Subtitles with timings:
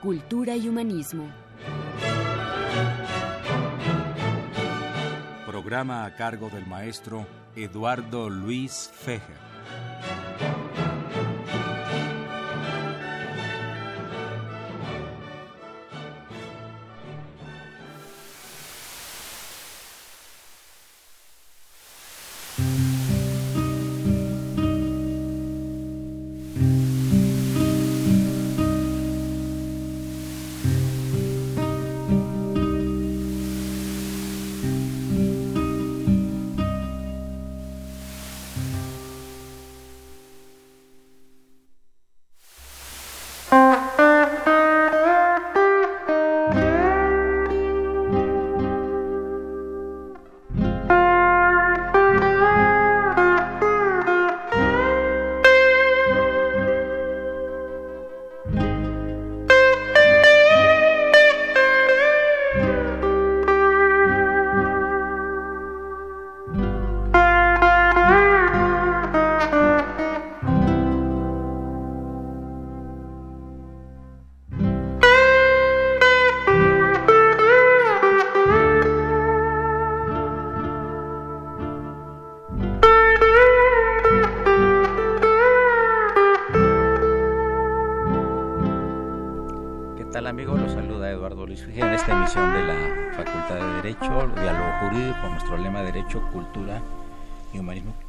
[0.00, 1.28] cultura y humanismo.
[5.46, 9.49] Programa a cargo del maestro Eduardo Luis Fejer.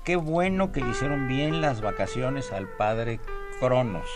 [0.06, 3.20] Qué bueno que le hicieron bien las vacaciones al padre
[3.60, 4.08] Cronos,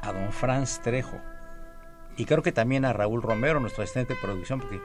[0.00, 1.20] a don Franz Trejo.
[2.16, 4.80] Y creo que también a Raúl Romero, nuestro asistente de producción, porque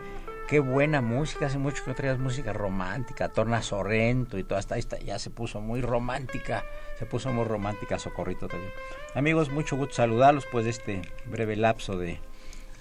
[0.47, 4.77] qué buena música, hace mucho que no traías música romántica, Torna Sorrento y toda esta,
[4.77, 6.63] esta ya se puso muy romántica,
[6.99, 8.71] se puso muy romántica Socorrito también.
[9.13, 12.19] Amigos, mucho gusto saludarlos pues de este breve lapso de,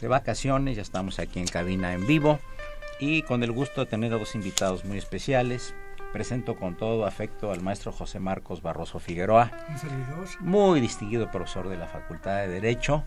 [0.01, 2.39] de vacaciones, ya estamos aquí en cabina en vivo
[2.99, 5.75] y con el gusto de tener a dos invitados muy especiales,
[6.13, 9.53] Presento con todo afecto al maestro José Marcos Barroso Figueroa,
[10.41, 13.05] muy distinguido profesor de la Facultad de Derecho.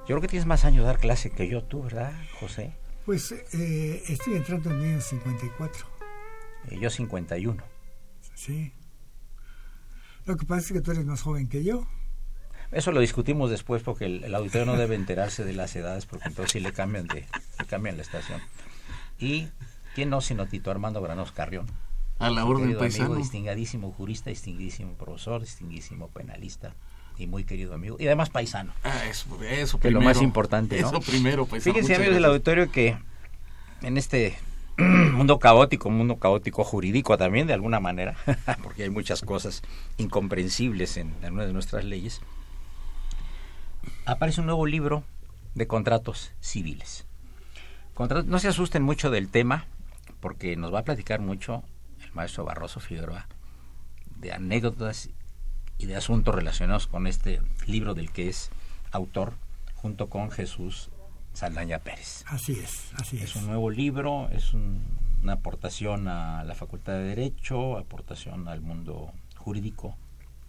[0.00, 2.72] Yo creo que tienes más años de dar clase que yo, tú, ¿verdad, José?
[3.04, 5.86] Pues eh, estoy entrando en el 54.
[6.70, 7.62] Eh, yo 51.
[8.34, 8.72] Sí.
[10.24, 11.86] Lo que pasa es que tú eres más joven que yo.
[12.72, 16.52] Eso lo discutimos después porque el, auditorio no debe enterarse de las edades porque entonces
[16.52, 17.26] sí le cambian de
[17.60, 18.40] le cambian la estación.
[19.18, 19.48] Y
[19.94, 21.66] quién no sino Tito Armando Granos Carrión
[22.18, 23.06] a la orden paisano.
[23.06, 26.74] Amigo, distinguidísimo jurista, distinguidísimo profesor, distinguidísimo penalista
[27.16, 27.96] y muy querido amigo.
[27.98, 28.72] Y además paisano.
[28.82, 29.80] Ah, eso, eso primero.
[29.80, 30.88] Que lo más importante, ¿no?
[30.88, 31.74] Eso primero, paisano.
[31.74, 32.98] Fíjense, amigos del auditorio, que
[33.82, 34.36] en este
[34.78, 38.16] mundo caótico, mundo caótico jurídico también, de alguna manera,
[38.62, 39.62] porque hay muchas cosas
[39.96, 42.20] incomprensibles en algunas de nuestras leyes,
[44.06, 45.04] aparece un nuevo libro
[45.54, 47.07] de contratos civiles.
[48.06, 49.66] No se asusten mucho del tema,
[50.20, 51.64] porque nos va a platicar mucho
[52.14, 53.26] maestro Barroso Figueroa,
[54.16, 55.10] de anécdotas
[55.78, 58.50] y de asuntos relacionados con este libro del que es
[58.90, 59.34] autor,
[59.74, 60.90] junto con Jesús
[61.32, 62.24] Saldaña Pérez.
[62.26, 63.24] Así es, así es.
[63.24, 69.12] Es un nuevo libro, es una aportación a la Facultad de Derecho, aportación al mundo
[69.36, 69.96] jurídico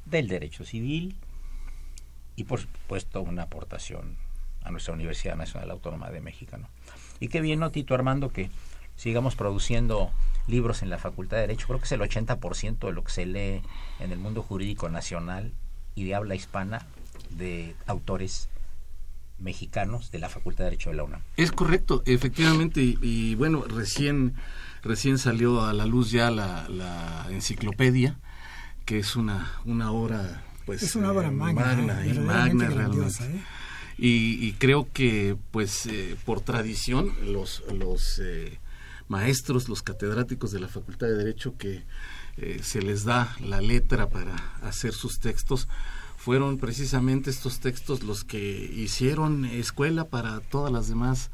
[0.06, 1.16] del derecho civil
[2.36, 4.18] y por supuesto una aportación
[4.64, 6.58] a nuestra Universidad Nacional Autónoma de México.
[7.20, 8.50] Y qué bien, ¿no, Tito Armando, que
[8.96, 10.12] sigamos produciendo
[10.48, 11.68] libros en la Facultad de Derecho.
[11.68, 13.62] Creo que es el 80% de lo que se lee
[14.00, 15.54] en el mundo jurídico nacional
[15.96, 16.86] y de habla hispana
[17.30, 18.50] de autores
[19.40, 21.22] mexicanos de la Facultad de Derecho de la UNAM.
[21.38, 24.34] Es correcto, efectivamente, y, bueno, recién,
[24.84, 28.18] recién salió a la luz ya la, enciclopedia,
[28.86, 33.24] que es una, una obra pues es una obra eh, magna, y magna realmente.
[33.24, 33.42] ¿eh?
[34.02, 38.22] Y, creo que pues eh, por tradición los los
[39.10, 41.84] maestros, los catedráticos de la Facultad de Derecho que
[42.38, 45.68] eh, se les da la letra para hacer sus textos,
[46.16, 51.32] fueron precisamente estos textos los que hicieron escuela para todas las demás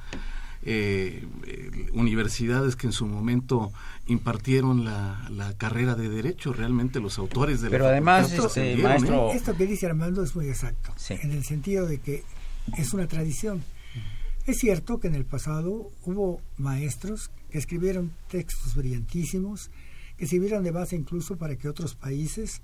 [0.64, 3.72] eh, eh, universidades que en su momento
[4.08, 9.32] impartieron la, carrera de derecho, realmente los autores de Pero además, este, maestro...
[9.32, 12.24] Esto que dice Armando es muy exacto, en el sentido de que
[12.78, 13.64] es una tradición.
[14.46, 19.72] Es cierto que en el pasado hubo maestros que escribieron textos brillantísimos,
[20.18, 22.62] que sirvieron de base incluso para que otros países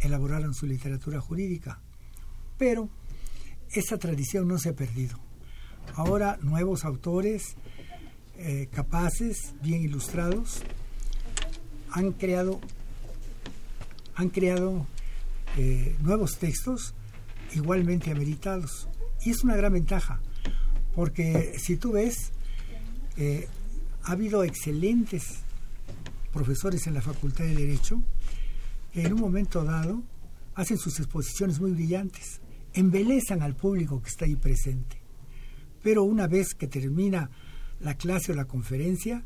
[0.00, 1.80] elaboraran su literatura jurídica.
[2.58, 2.88] Pero
[3.70, 5.18] esa tradición no se ha perdido.
[5.94, 7.56] Ahora nuevos autores
[8.36, 10.62] eh, capaces, bien ilustrados,
[11.90, 12.60] han creado,
[14.14, 14.86] han creado
[15.56, 16.94] eh, nuevos textos
[17.54, 18.88] igualmente ameritados.
[19.24, 20.20] Y es una gran ventaja,
[20.94, 22.32] porque si tú ves,
[23.16, 23.48] eh,
[24.04, 25.42] ha habido excelentes
[26.32, 28.02] profesores en la Facultad de Derecho
[28.92, 30.02] que en un momento dado
[30.54, 32.40] hacen sus exposiciones muy brillantes,
[32.74, 35.00] embelezan al público que está ahí presente.
[35.82, 37.30] Pero una vez que termina
[37.80, 39.24] la clase o la conferencia,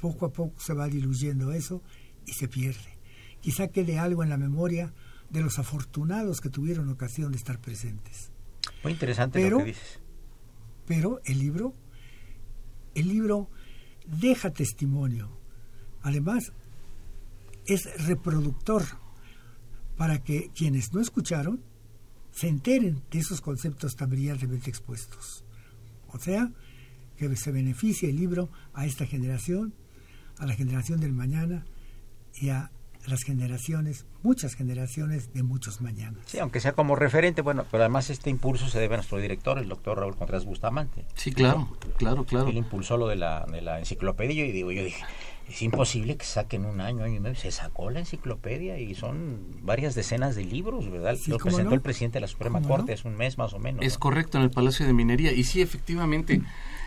[0.00, 1.82] poco a poco se va diluyendo eso
[2.26, 2.98] y se pierde.
[3.40, 4.92] Quizá quede algo en la memoria
[5.30, 8.30] de los afortunados que tuvieron ocasión de estar presentes.
[8.82, 10.00] Muy interesante pero, lo que dices.
[10.86, 11.74] Pero el libro,
[12.94, 13.50] el libro
[14.06, 15.36] deja testimonio.
[16.02, 16.52] Además,
[17.66, 18.84] es reproductor
[19.96, 21.62] para que quienes no escucharon
[22.30, 25.44] se enteren de esos conceptos tan brillantemente expuestos.
[26.08, 26.50] O sea,
[27.16, 29.74] que se beneficie el libro a esta generación,
[30.38, 31.66] a la generación del mañana
[32.40, 32.70] y a
[33.08, 36.22] las generaciones, muchas generaciones de muchos mañanas.
[36.26, 39.58] Sí, aunque sea como referente, bueno, pero además este impulso se debe a nuestro director,
[39.58, 41.04] el doctor Raúl Contreras Bustamante.
[41.14, 42.48] Sí, claro, claro, claro.
[42.48, 45.04] Él impulsó lo de la, de la enciclopedia y digo, yo dije,
[45.48, 47.36] es imposible que saquen un año, año y medio.
[47.36, 51.16] Se sacó la enciclopedia y son varias decenas de libros, ¿verdad?
[51.26, 53.84] lo presentó el presidente de la Suprema Corte hace un mes más o menos.
[53.84, 55.32] Es correcto, en el Palacio de Minería.
[55.32, 56.42] Y sí, efectivamente,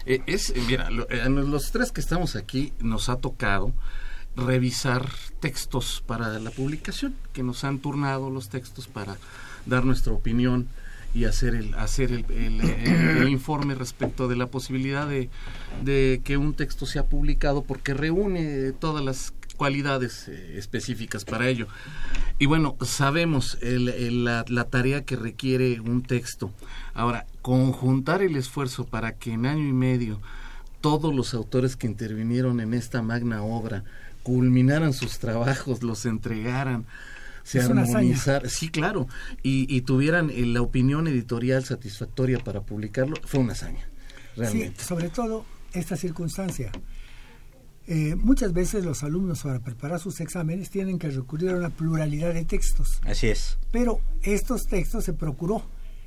[0.05, 3.73] eh, es, eh, mira, eh, los tres que estamos aquí nos ha tocado
[4.35, 9.17] revisar textos para la publicación, que nos han turnado los textos para
[9.65, 10.67] dar nuestra opinión
[11.13, 17.05] y hacer el hacer el, informe respecto de la posibilidad de, que un texto sea
[17.05, 21.67] publicado porque reúne todas las cualidades eh, específicas para ello.
[22.39, 26.51] Y bueno, sabemos la, la tarea que requiere un texto.
[26.93, 30.19] Ahora, conjuntar el esfuerzo para que en año y medio
[30.79, 33.83] todos los autores que intervinieron en esta magna obra
[34.23, 36.85] culminaran sus trabajos, los entregaran,
[37.43, 39.07] se armonizar, sí, claro,
[39.41, 43.87] y, tuvieran eh, la opinión editorial satisfactoria para publicarlo, fue una hazaña.
[44.35, 44.79] Realmente.
[44.79, 46.71] Sí, sobre todo esta circunstancia.
[47.87, 52.33] Eh, muchas veces los alumnos para preparar sus exámenes tienen que recurrir a una pluralidad
[52.33, 53.01] de textos.
[53.03, 53.57] Así es.
[53.71, 55.63] Pero estos textos se procuró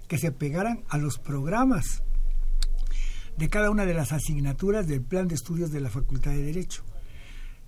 [0.09, 2.03] que se pegaran a los programas
[3.37, 6.85] de cada una de las asignaturas del plan de estudios de la Facultad de Derecho.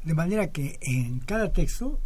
[0.06, 1.98] De manera que en cada texto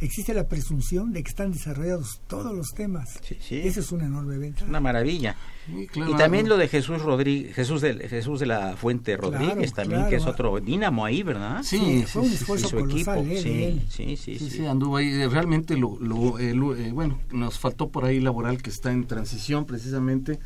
[0.00, 3.18] existe la presunción de que están desarrollados todos los temas.
[3.22, 3.60] Sí, sí.
[3.64, 4.66] Esa es una enorme ventaja.
[4.66, 5.34] Una maravilla.
[5.66, 10.16] y también lo de Jesús Rodríguez, Jesús de, Jesús de la Fuente Rodríguez también, que
[10.16, 11.62] es otro dínamo ahí, ¿verdad?
[11.62, 13.42] Sí, fue un esfuerzo colosal, equipo.
[13.88, 15.26] sí, sí, sí, anduvo ahí.
[15.26, 20.38] Realmente, lo, lo eh, bueno, nos faltó por ahí laboral que está en transición precisamente.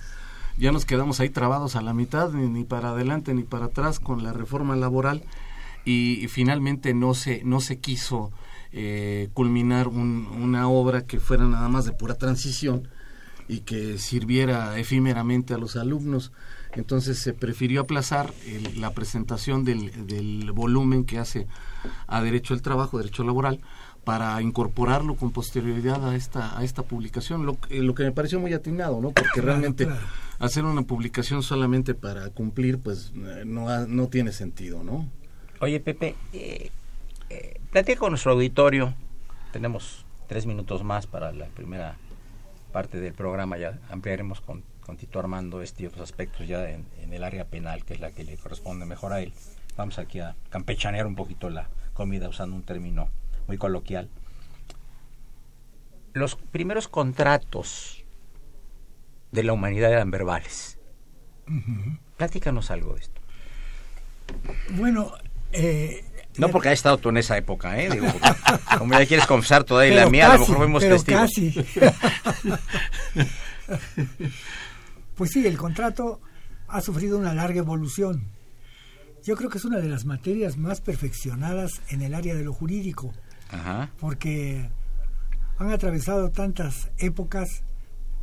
[0.56, 3.98] Ya nos quedamos ahí trabados a la mitad, ni, ni para adelante ni para atrás
[3.98, 5.24] con la reforma laboral
[5.84, 8.32] y, y finalmente no se, no se quiso
[8.74, 12.88] eh, culminar una obra que fuera nada más de pura transición
[13.46, 16.32] y que sirviera efímeramente a los alumnos.
[16.72, 18.32] Entonces se prefirió aplazar
[18.76, 21.46] la presentación del, volumen que hace
[22.06, 23.60] a Derecho al Trabajo, Derecho Laboral,
[24.04, 28.54] para incorporarlo con posterioridad a esta, a esta publicación, lo, lo que me pareció muy
[28.54, 29.10] atinado, ¿no?
[29.10, 29.86] Porque realmente
[30.38, 35.10] hacer una publicación solamente para cumplir, pues no, no tiene sentido, ¿no?
[35.62, 36.72] Oye, Pepe, eh,
[37.30, 38.94] eh, platica con nuestro auditorio.
[39.52, 41.94] Tenemos tres minutos más para la primera
[42.72, 43.56] parte del programa.
[43.58, 48.00] Ya ampliaremos con, con Tito Armando estos aspectos ya en, el área penal, que es
[48.00, 49.32] la que le corresponde mejor a él.
[49.76, 53.08] Vamos aquí a campechanear un poquito la comida usando un término
[53.46, 54.08] muy coloquial.
[56.12, 58.04] Los primeros contratos
[59.30, 60.80] de la humanidad eran verbales.
[62.16, 63.20] Platícanos algo de esto.
[64.70, 65.12] Bueno,
[65.52, 66.04] eh,
[66.38, 67.90] no porque has estado tú en esa época, ¿eh?
[67.90, 68.06] Digo,
[68.78, 71.30] como ya quieres confesar todavía la mía, a lo mejor fuimos testigos.
[75.14, 76.20] pues sí, el contrato
[76.68, 78.30] ha sufrido una larga evolución.
[79.22, 82.52] Yo creo que es una de las materias más perfeccionadas en el área de lo
[82.52, 83.12] jurídico,
[84.00, 84.70] porque
[85.58, 87.62] han atravesado tantas épocas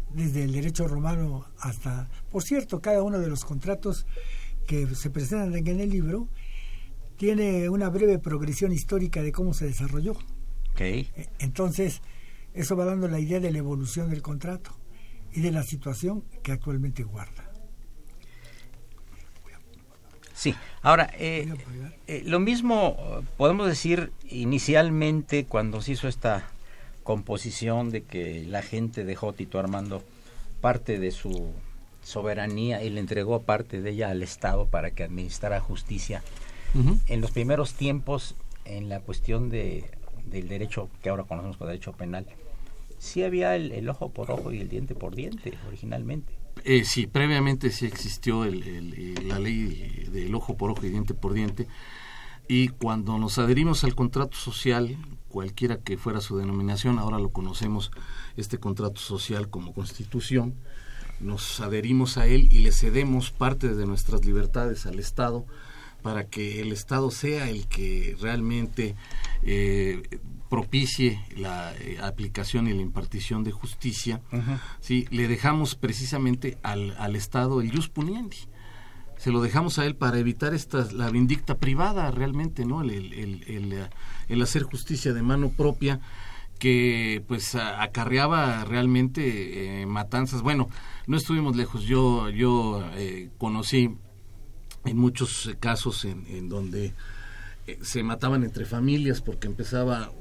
[0.10, 4.08] desde el derecho romano hasta, por cierto, cada uno de los contratos
[4.66, 6.28] que se presentan en el libro
[7.20, 10.16] tiene una breve progresión histórica de cómo se desarrolló.
[10.72, 11.12] Okay.
[11.18, 12.02] E, entonces,
[12.54, 14.72] eso va dando la idea de la evolución del contrato
[15.34, 17.52] y de la situación que actualmente guarda.
[20.34, 21.54] Sí, ahora, eh,
[22.08, 22.96] eh, lo mismo
[23.36, 26.50] podemos decir inicialmente cuando se hizo esta
[27.04, 30.02] composición de que la gente dejó Tito Armando
[30.62, 31.52] parte de su
[32.02, 36.24] soberanía y le entregó parte de ella al Estado para que administrara justicia.
[37.08, 38.36] En los primeros tiempos,
[38.66, 39.90] en la cuestión de,
[40.26, 42.26] del derecho que ahora conocemos como derecho penal,
[43.00, 46.34] sí había el, ojo por ojo y el diente por diente originalmente.
[46.66, 51.68] Eh, sí, previamente sí existió la ley del ojo por ojo y diente por diente.
[52.48, 54.98] Y cuando nos adherimos al contrato social,
[55.30, 57.92] cualquiera que fuera su denominación, ahora lo conocemos,
[58.38, 60.56] este contrato social como constitución,
[61.20, 65.46] nos adherimos a él y le cedemos parte de nuestras libertades al Estado
[66.02, 68.96] para que el Estado sea el que realmente
[69.44, 70.02] eh,
[70.50, 74.22] propicie la eh, aplicación y la impartición de justicia,
[74.80, 75.06] ¿sí?
[75.12, 78.38] le dejamos precisamente al, al Estado el jus puniendi.
[79.18, 82.82] Se lo dejamos a él para evitar esta, la vindicta privada realmente, ¿no?
[82.82, 83.90] El, el, el,
[84.30, 86.00] el hacer justicia de mano propia
[86.58, 90.42] que pues acarreaba realmente eh, matanzas.
[90.42, 90.70] Bueno,
[91.08, 91.84] no estuvimos lejos.
[91.84, 93.98] Yo, yo eh, conocí
[94.90, 96.94] en muchos casos en, donde
[97.68, 100.12] eh, se mataban entre familias porque empezaba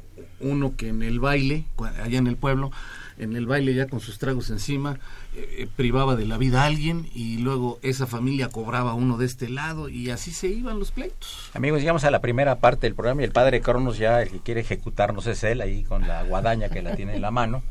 [0.40, 1.64] uno que en el baile,
[2.02, 2.70] allá en el pueblo,
[3.18, 4.98] en el baile ya con sus tragos encima,
[5.34, 9.48] eh, privaba de la vida a alguien y luego esa familia cobraba uno de este
[9.48, 11.50] lado y así se iban los pleitos.
[11.54, 14.40] Amigos, llegamos a la primera parte del programa y el padre Cronos ya el que
[14.40, 17.62] quiere ejecutarnos es él ahí con la guadaña que la tiene en la mano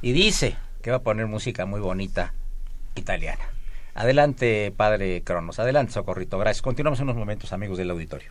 [0.00, 2.32] y dice que va a poner música muy bonita
[2.94, 3.55] italiana.
[3.96, 5.58] Adelante, padre Cronos.
[5.58, 6.38] Adelante, Socorrito.
[6.38, 6.60] Gracias.
[6.60, 8.30] Continuamos en unos momentos, amigos del auditorio.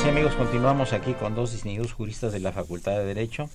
[0.00, 3.50] Pues sí, amigos, continuamos aquí con dos distinguidos juristas de la Facultad de Derecho,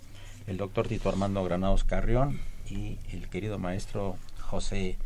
[0.45, 4.99] el doctor Tito Armando Granados Carrión y el querido maestro José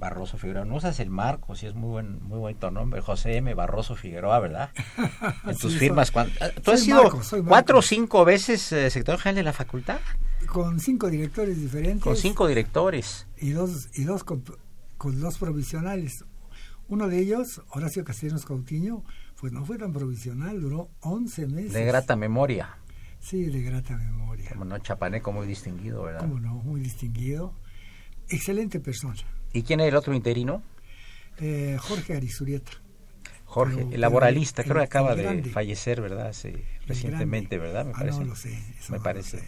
[0.00, 0.64] Barroso Figueroa.
[0.64, 3.54] No usas el marco, si es muy buen, muy bonito nombre, José M.
[3.54, 4.70] Barroso Figueroa, ¿verdad?
[5.46, 6.26] En tus firmas, ah,
[6.60, 7.08] ¿tú has sido
[7.46, 10.00] cuatro o cinco veces eh, secretario general de la facultad?
[10.48, 12.02] Con cinco directores diferentes.
[12.02, 13.28] Con cinco directores.
[13.38, 14.42] Y dos, y dos con,
[14.98, 16.24] con dos provisionales.
[16.88, 19.04] Uno de ellos, Horacio Castellanos Cautiño,
[19.40, 21.72] pues no fue tan provisional, duró 11 meses.
[21.72, 22.76] De grata memoria.
[23.18, 24.50] Sí, de grata memoria.
[24.50, 26.20] Como no, chapaneco muy distinguido, ¿verdad?
[26.20, 27.54] Como no, muy distinguido.
[28.28, 29.16] Excelente persona.
[29.52, 30.62] ¿Y quién es el otro interino?
[31.38, 32.72] Eh, Jorge Arizurieta.
[33.46, 36.32] Jorge, el laboralista, creo que acaba de fallecer, ¿verdad?
[36.32, 36.52] Sí,
[36.86, 37.84] recientemente, ¿verdad?
[37.84, 38.18] Me parece.
[38.18, 38.62] Ah, no lo sé.
[38.90, 39.42] Me parece.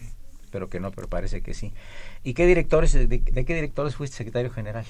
[0.51, 1.73] Pero que no, pero parece que sí.
[2.25, 4.85] ¿Y qué directores, de, qué directores fuiste secretario general?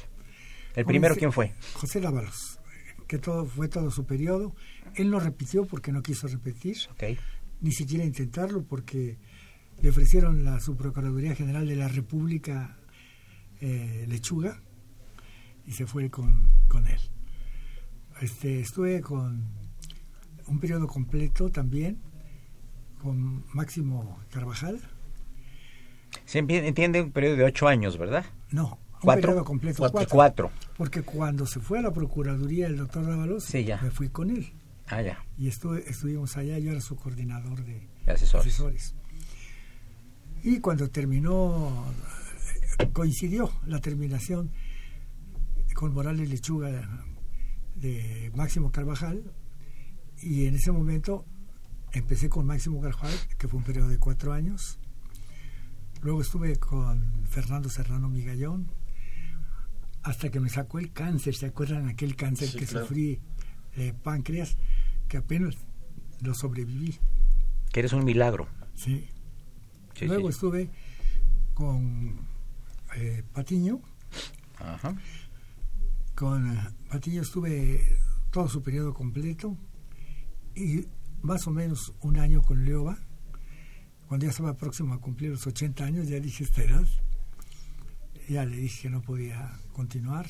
[0.74, 1.52] ¿El primero quién fue?
[1.74, 2.58] José Lávaros,
[3.06, 4.54] que todo fue todo su periodo.
[4.94, 6.76] Él no repitió porque no quiso repetir,
[7.60, 9.18] ni siquiera intentarlo porque
[9.80, 12.76] le ofrecieron la Subprocuraduría General de la República
[13.60, 14.60] eh, Lechuga
[15.66, 17.00] y se fue con, con él.
[18.20, 19.44] Este, estuve con
[20.46, 21.98] un periodo completo también
[23.00, 24.80] con Máximo Carvajal.
[26.24, 28.24] Se entiende un periodo de ocho años, ¿verdad?
[28.50, 29.78] No, un periodo completo.
[29.90, 30.08] Cuatro.
[30.10, 30.50] Cuatro.
[30.76, 34.52] Porque cuando se fue a la Procuraduría el doctor Dávalos, Sí, me fui con él.
[34.94, 35.24] Ah, ya.
[35.38, 38.46] Y estuve, estuvimos allá, yo era su coordinador de asesores.
[38.46, 38.94] asesores.
[40.42, 41.86] Y cuando terminó,
[42.92, 44.50] coincidió la terminación
[45.74, 47.04] con Morales Lechuga
[47.74, 49.22] de Máximo Carvajal.
[50.20, 51.24] Y en ese momento
[51.92, 54.78] empecé con Máximo Carvajal, que fue un periodo de cuatro años.
[56.02, 58.70] Luego estuve con Fernando Serrano Migallón,
[60.02, 61.34] hasta que me sacó el cáncer.
[61.34, 62.86] ¿Se acuerdan aquel cáncer Sí, que claro.
[62.86, 63.20] sufrí
[63.76, 64.58] de páncreas?
[65.12, 65.58] Que apenas
[66.22, 66.98] lo sobreviví.
[67.70, 68.48] Que eres un milagro.
[68.74, 69.10] Sí.
[69.94, 70.34] Sí, Luego sí.
[70.34, 70.70] estuve
[71.52, 72.26] con
[72.96, 73.82] eh, Patiño.
[74.58, 74.96] Ajá.
[76.14, 77.98] Con eh, Patiño estuve
[78.30, 79.58] todo su periodo completo
[80.54, 80.86] y
[81.20, 82.96] más o menos un año con Leoba.
[84.08, 86.88] Cuando ya estaba próximo a cumplir los 80 años, ya dije esta edad.
[88.30, 90.26] Ya le dije que no podía continuar.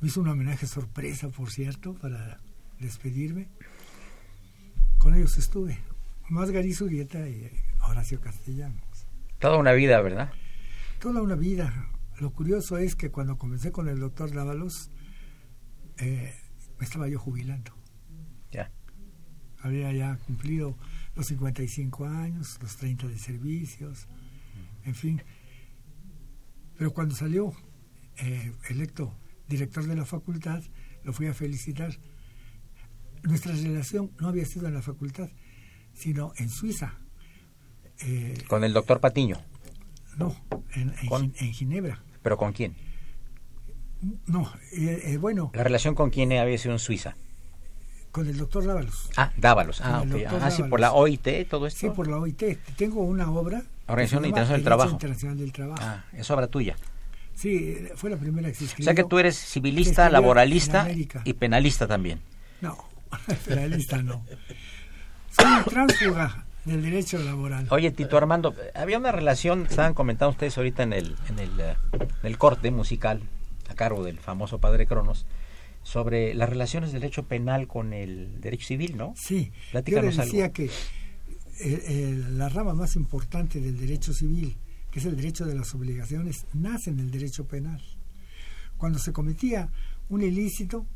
[0.00, 2.38] Me hizo un homenaje sorpresa, por cierto, para
[2.78, 3.48] despedirme.
[5.02, 5.80] Con ellos estuve.
[6.28, 7.50] Más Gary Zurrieta y
[7.88, 9.08] Horacio Castellanos.
[9.40, 10.30] Toda una vida, ¿verdad?
[11.00, 11.88] toda una vida.
[12.20, 14.92] Lo curioso es que cuando comencé con el doctor Dávalos,
[15.98, 16.32] eh,
[16.78, 17.72] me estaba yo jubilando.
[18.52, 18.70] Ya.
[19.58, 20.78] Había ya cumplido
[21.16, 24.06] los 55 años, los 30 de servicios,
[24.84, 25.20] en fin.
[26.78, 27.52] Pero cuando salió
[28.18, 29.12] eh, electo
[29.48, 30.62] director de la facultad,
[31.02, 31.98] lo fui a felicitar.
[33.22, 35.28] Nuestra relación no había sido en la facultad,
[35.94, 36.94] sino en Suiza.
[38.00, 39.40] Eh, Con el doctor Patiño.
[40.16, 40.34] no,
[40.74, 42.02] en, en en Ginebra.
[42.22, 42.74] ¿Pero con quién?
[44.26, 47.14] No, eh, eh, bueno, La relación con quién había sido en Suiza.
[48.10, 49.08] con el doctor Dávalos.
[49.16, 49.80] Ah, Dávalos.
[49.80, 50.20] Ah, Con el ok.
[50.22, 50.80] doctor Ah, sí, por Dávalos.
[50.80, 51.80] la OIT, todo esto.
[51.80, 52.42] Sí, por la OIT.
[52.76, 53.62] Tengo una obra.
[53.86, 54.90] Organización Internacional del Trabajo.
[54.90, 55.82] Internacional del Trabajo.
[55.82, 56.76] Ah, es obra tuya.
[57.34, 58.84] Sí, fue la primera que se O escribió.
[58.84, 60.88] sea que tú eres civilista, laboralista
[61.24, 62.20] y penalista también.
[62.60, 62.76] No,
[63.42, 64.24] federalista no.
[65.30, 67.66] Soy un tránsfuga del derecho laboral.
[67.70, 71.76] Oye, Tito Armando, había una relación, estaban comentando ustedes ahorita en el, en el, eh,
[71.92, 73.22] en el corte musical
[73.68, 75.26] a cargo del famoso padre Cronos,
[75.82, 79.14] sobre las relaciones del derecho penal con el derecho civil, ¿no?
[79.16, 80.54] Sí, yo Platícanos decía algo.
[80.54, 80.70] que eh,
[81.60, 84.56] eh, la rama más importante del derecho civil,
[84.90, 87.82] que es el derecho de las obligaciones, nace en el derecho penal.
[88.76, 89.68] Cuando se cometía
[90.08, 90.86] un ilícito,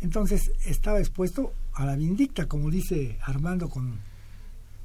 [0.00, 4.00] entonces estaba expuesto a la vindicta, como dice Armando con,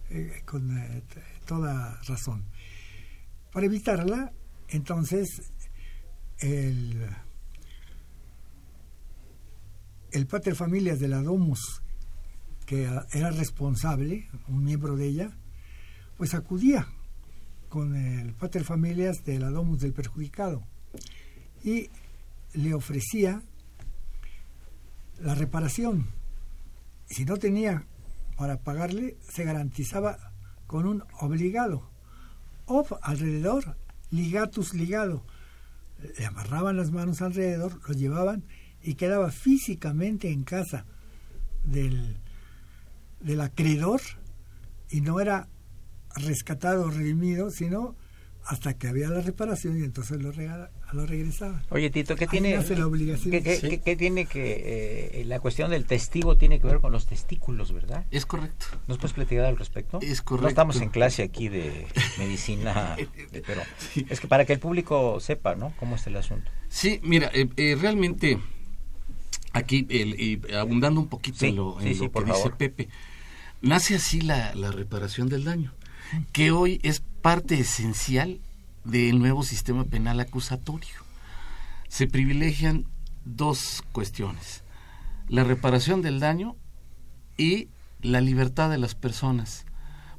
[0.09, 1.03] eh, con eh,
[1.45, 2.43] toda razón.
[3.51, 4.31] Para evitarla,
[4.69, 5.27] entonces,
[6.39, 7.07] el,
[10.11, 11.81] el pater familias de la Domus,
[12.65, 15.31] que era responsable, un miembro de ella,
[16.17, 16.87] pues acudía
[17.69, 20.63] con el pater familias de la Domus del perjudicado
[21.63, 21.89] y
[22.53, 23.41] le ofrecía
[25.21, 26.07] la reparación.
[27.07, 27.85] Si no tenía
[28.37, 30.17] para pagarle, se garantizaba
[30.67, 31.89] con un obligado.
[32.65, 33.77] O alrededor,
[34.11, 35.25] ligatus ligado.
[36.17, 38.43] Le amarraban las manos alrededor, lo llevaban
[38.81, 40.85] y quedaba físicamente en casa
[41.65, 42.17] del,
[43.19, 43.99] del acreedor
[44.89, 45.49] y no era
[46.15, 47.95] rescatado o redimido, sino
[48.45, 51.61] hasta que había la reparación y entonces lo, regala- lo regresaban.
[51.69, 53.31] Oye, Tito, ¿qué tiene, nace la obligación.
[53.31, 53.69] ¿qué, qué- Sí.
[53.69, 55.19] qué- qué tiene que...
[55.21, 58.05] eh, la cuestión del testigo tiene que ver con los testículos, ¿verdad?
[58.11, 58.65] Es correcto.
[58.87, 59.99] ¿Nos puedes platicar al respecto?
[60.01, 60.47] Es No correcto.
[60.49, 61.85] estamos en clase aquí de
[62.17, 62.95] medicina,
[63.31, 63.61] de- pero
[64.09, 65.73] es que para que el público sepa, ¿no?
[65.79, 66.49] ¿Cómo está el asunto?
[66.69, 68.37] Sí, mira, eh, eh, realmente
[69.53, 72.33] aquí, el- y abundando un poquito Sí, en lo, en sí, lo sí, que dice
[72.33, 72.57] favor.
[72.57, 72.89] Pepe,
[73.61, 75.73] nace así la, la reparación del daño,
[76.31, 78.39] que hoy es parte esencial
[78.89, 80.95] del nuevo sistema penal acusatorio.
[81.87, 82.85] Se privilegian
[83.25, 84.63] dos cuestiones,
[85.27, 86.55] la reparación del daño
[87.37, 87.69] y
[88.01, 89.65] la libertad de las personas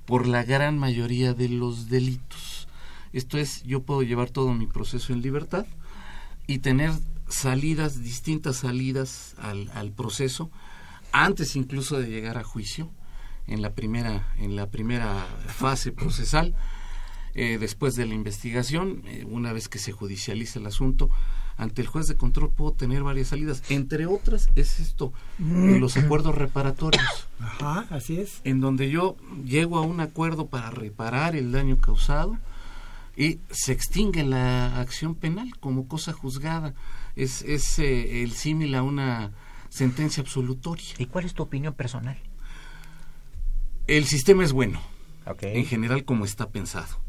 [0.06, 2.68] por la gran mayoría de los delitos.
[3.12, 5.66] Esto es, yo puedo llevar todo mi proceso en libertad
[6.46, 6.92] y tener
[7.28, 10.50] salidas, distintas salidas al, proceso,
[11.12, 12.90] antes incluso de llegar a juicio,
[13.46, 16.54] en la primera, en la primera fase procesal,
[17.34, 21.10] eh, después de la investigación, eh, una vez que se judicializa el asunto,
[21.60, 23.62] ante el juez de control puedo tener varias salidas.
[23.68, 28.40] Entre otras es esto, eh, los acuerdos reparatorios Ajá, así es.
[28.44, 32.38] en donde yo llego a un acuerdo para reparar el daño causado
[33.14, 36.72] y se extingue la acción penal como cosa juzgada.
[37.14, 39.32] Es, es eh, el símil a una
[39.68, 40.94] sentencia absolutoria.
[40.96, 42.18] ¿Y cuál es tu opinión personal?
[43.86, 44.80] El sistema es bueno,
[45.42, 47.02] en general como está pensado.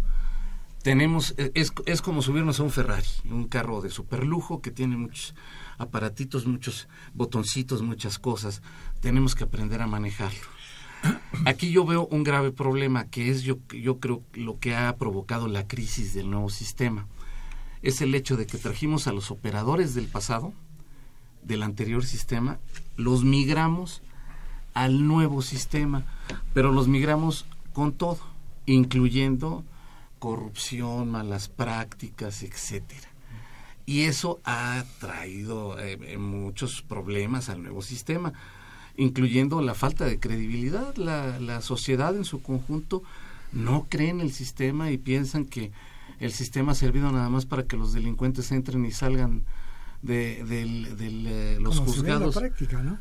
[0.84, 4.98] Tenemos, e, es, es como subirnos a un Ferrari, un carro de superlujo que tiene
[4.98, 5.36] muchos
[5.78, 8.62] aparatitos, muchos botoncitos, muchas cosas.
[9.00, 10.39] Tenemos que aprender a manejarlo.
[11.46, 15.48] Aquí yo veo un grave problema que es yo, yo creo lo que ha provocado
[15.48, 17.08] la crisis del nuevo sistema.
[17.82, 20.54] Es el hecho de que trajimos a los operadores del pasado,
[21.41, 22.60] del anterior sistema,
[22.96, 24.04] los migramos
[24.76, 26.06] al nuevo sistema,
[26.54, 28.20] pero los migramos con todo,
[28.67, 29.63] incluyendo
[30.22, 33.10] corrupción, malas prácticas, etcétera.
[33.88, 38.32] Y eso ha traído eh, muchos problemas al nuevo sistema
[38.98, 40.96] incluyendo la falta de credibilidad.
[40.96, 43.02] La, la sociedad en su conjunto
[43.52, 45.72] no cree en el sistema y piensan que
[46.20, 49.44] el sistema ha servido nada más para que los delincuentes entren y salgan
[50.02, 52.40] de, eh, los juzgados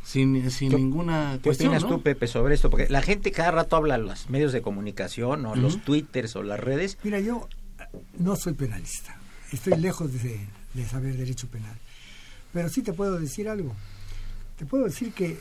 [0.02, 2.70] sin, sin ninguna ¿Qué opinas tú, Pepe, sobre esto?
[2.70, 6.42] Porque la gente cada rato habla en los medios de comunicación o los twitters o
[6.42, 6.98] las redes.
[7.02, 7.48] Mira, yo
[8.18, 9.16] no soy penalista.
[9.52, 11.76] Estoy lejos de, de saber derecho penal.
[12.52, 13.74] Pero sí te puedo decir algo.
[14.58, 15.38] Te puedo decir que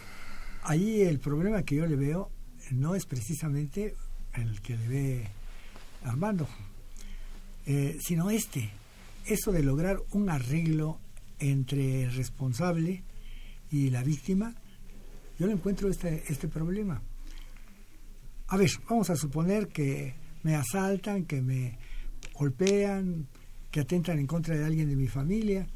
[0.63, 2.29] ahí el problema que yo le veo
[2.71, 3.95] no es precisamente
[4.33, 5.27] el que le ve
[6.03, 6.47] Armando,
[7.65, 8.69] eh, sino este,
[9.25, 10.99] eso de lograr un arreglo
[11.39, 13.03] entre el responsable
[13.71, 14.55] y la víctima,
[15.37, 17.01] yo le encuentro este, este problema.
[18.47, 21.77] A ver, vamos a suponer que me asaltan, que me
[22.33, 23.27] golpean,
[23.71, 25.67] que atentan en contra de alguien de mi familia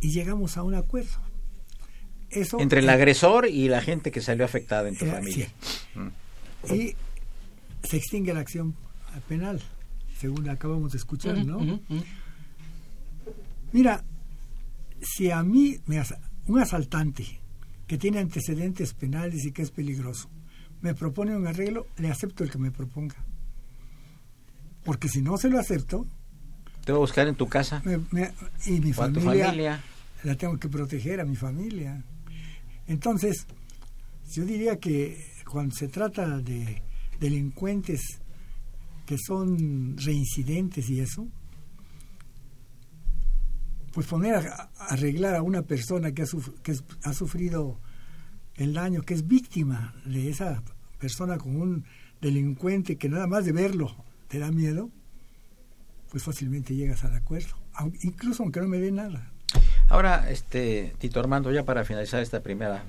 [0.00, 1.20] y llegamos a un acuerdo.
[2.58, 5.48] Entre el agresor y la gente que salió afectada en tu familia.
[5.94, 6.72] Mm.
[6.74, 6.96] Y
[7.84, 8.74] se extingue la acción
[9.28, 9.60] penal,
[10.18, 11.80] según acabamos de escuchar, ¿no?
[13.72, 14.02] Mira,
[15.02, 16.02] si a mí, me
[16.46, 17.40] un asaltante
[17.86, 20.30] que tiene antecedentes penales y que es peligroso,
[20.80, 23.16] me propone un arreglo, le acepto el que me proponga.
[24.84, 26.06] Porque si no se lo acepto...
[26.84, 27.82] Te voy a buscar en tu casa.
[28.66, 29.80] y mi familia,
[30.24, 32.02] La tengo que proteger a mi familia.
[32.88, 33.46] Entonces,
[34.32, 36.82] yo diría que cuando se trata de
[37.20, 38.00] delincuentes
[39.06, 41.28] que son reincidentes y eso,
[43.92, 46.26] pues poner a, arreglar a una persona que ha,
[46.62, 47.78] que ha sufrido
[48.56, 50.62] el daño, que es víctima de esa
[50.98, 51.84] persona con un
[52.20, 53.94] delincuente que nada más de verlo
[54.28, 54.90] te da miedo,
[56.10, 57.56] pues fácilmente llegas al acuerdo,
[58.02, 59.30] incluso aunque no me dé nada.
[59.88, 62.82] Ahora, este, Tito Armando, ya para finalizar esta primera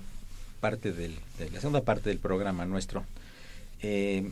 [0.61, 3.05] parte del, de la segunda parte del programa nuestro,
[3.81, 4.31] eh,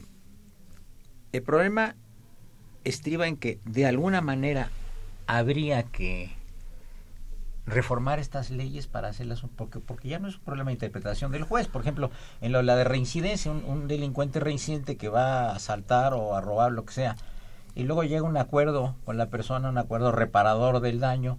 [1.33, 1.95] el problema
[2.83, 4.69] estriba en que de alguna manera
[5.27, 6.31] habría que
[7.65, 11.43] reformar estas leyes para hacerlas porque porque ya no es un problema de interpretación del
[11.43, 12.09] juez por ejemplo
[12.41, 16.71] en lo, la de reincidencia un, delincuente reincidente que va a asaltar o a robar
[16.71, 17.15] lo que sea
[17.75, 21.37] y luego llega un acuerdo con la persona un acuerdo reparador del daño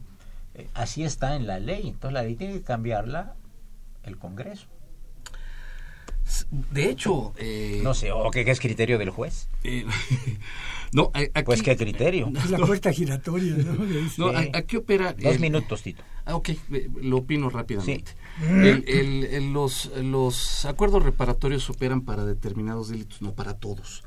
[0.54, 1.88] eh, así está en la ley.
[1.88, 3.34] Entonces la ley tiene que cambiarla
[4.02, 4.66] el Congreso.
[6.50, 9.48] De hecho, eh, no sé, ¿o qué, es criterio del juez?
[9.64, 9.86] Eh,
[10.94, 11.10] no,
[11.46, 12.30] pues qué criterio.
[12.36, 14.30] Es la puerta giratoria, ¿no?
[14.52, 15.14] aquí opera.
[15.14, 16.02] Dos minutos, Tito.
[16.26, 16.50] Ah, ok,
[17.00, 18.12] lo opino rápidamente.
[18.42, 24.04] El, los, los acuerdos reparatorios operan para determinados delitos, no para todos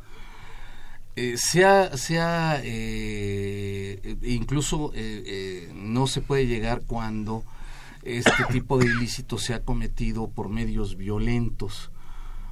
[1.16, 7.44] eh, sea, sea eh, incluso eh, eh, no se puede llegar cuando
[8.04, 11.92] este tipo de ilícito se ha cometido por medios violentos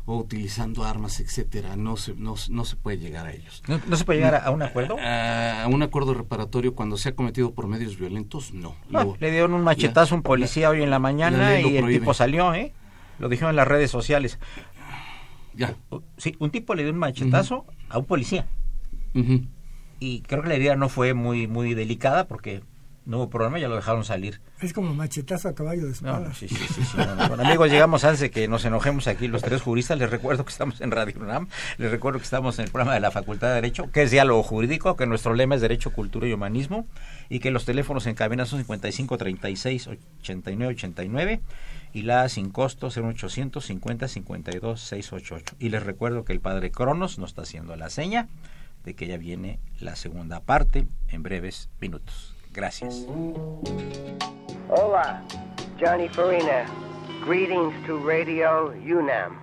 [0.06, 3.63] o utilizando armas, etcétera, no se, no, no se puede llegar a ellos.
[3.68, 4.98] ¿No, se puede llegar a, un acuerdo?
[5.00, 8.76] A, un acuerdo reparatorio cuando se ha cometido por medios violentos, no.
[8.94, 12.13] Ah, le dieron un machetazo a un policía hoy en la mañana y el tipo
[12.13, 12.74] salió, ¿eh?
[13.20, 14.39] Lo dijeron en las redes sociales.
[15.56, 15.76] Ya.
[16.18, 18.48] Sí, un tipo le dio un machetazo a un policía.
[20.00, 22.62] Y creo que la herida no fue muy, muy delicada porque
[23.06, 24.39] no hubo problema, ya lo dejaron salir.
[24.62, 26.34] Es como machetazo a caballo de espada.
[26.34, 29.98] sí, sí, sí, bueno, amigos, llegamos antes de que nos enojemos aquí los tres juristas.
[29.98, 33.02] Les recuerdo que estamos en Radio UNAM, les recuerdo que estamos en el programa de
[33.02, 36.34] la Facultad de Derecho, que es diálogo jurídico, que nuestro lema es Derecho, Cultura y
[36.34, 36.88] Humanismo,
[37.30, 41.42] y que los teléfonos en cabina son 55 36 89 89
[41.94, 45.56] y la sin costo 0800 50 52 688.
[45.60, 48.28] Y les recuerdo que el padre Cronos nos está haciendo la seña
[48.84, 52.33] de que ya viene la segunda parte en breves minutos.
[52.54, 53.06] Gracias.
[54.70, 55.22] Hola,
[55.80, 56.66] Johnny Farina.
[57.26, 59.42] Greetings to Radio UNAM.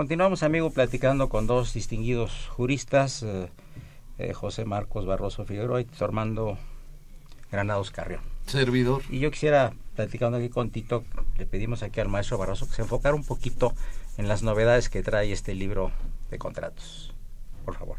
[0.00, 3.50] Continuamos, amigo, platicando con dos distinguidos juristas, eh,
[4.16, 6.56] eh, José Marcos Barroso Figueroa y Armando
[7.52, 8.22] Granados Carrión.
[8.46, 9.02] Servidor.
[9.10, 11.04] Y yo quisiera, platicando aquí con Tito,
[11.36, 13.74] le pedimos aquí al maestro Barroso que se enfocara un poquito
[14.16, 15.92] en las novedades que trae este libro
[16.30, 17.12] de contratos.
[17.66, 17.98] Por favor.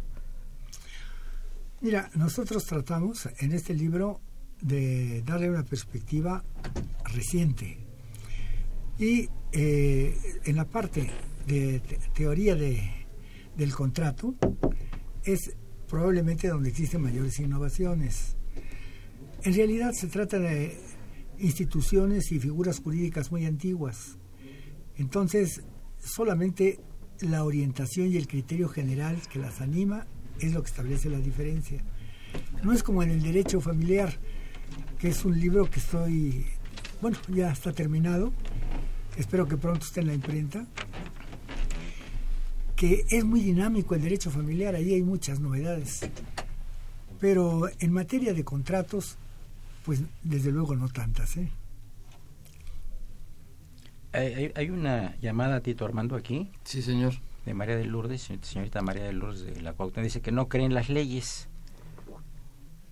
[1.82, 4.20] Mira, nosotros tratamos en este libro
[4.60, 6.44] de darle una perspectiva
[7.14, 7.78] reciente.
[8.98, 11.12] Y eh, en la parte
[11.48, 11.82] de
[12.14, 12.82] teoría de,
[13.58, 14.36] del contrato
[15.24, 15.56] es
[15.88, 18.36] probablemente donde existen mayores innovaciones.
[19.44, 20.78] En realidad se trata de
[21.40, 24.18] instituciones y figuras jurídicas muy antiguas.
[24.96, 25.64] Entonces,
[26.00, 26.80] solamente
[27.22, 30.08] la orientación y el criterio general que las anima
[30.40, 31.84] es lo que establece la diferencia.
[32.64, 34.14] No es como en el derecho familiar,
[35.00, 36.46] que es un libro que estoy,
[37.02, 38.32] bueno, ya está terminado,
[39.18, 40.68] espero que pronto esté en la imprenta,
[42.82, 46.02] que es muy dinámico el derecho familiar, ahí hay muchas novedades.
[47.20, 49.18] Pero en materia de contratos,
[49.86, 51.38] pues desde luego no tantas.
[51.38, 51.52] ¿eh?
[54.56, 56.50] Hay, una llamada, Tito Armando, aquí.
[56.64, 57.14] Sí, señor.
[57.46, 60.74] De María de Lourdes, señorita María de Lourdes de la Cuauhtémoc, dice que no creen
[60.74, 61.50] las leyes,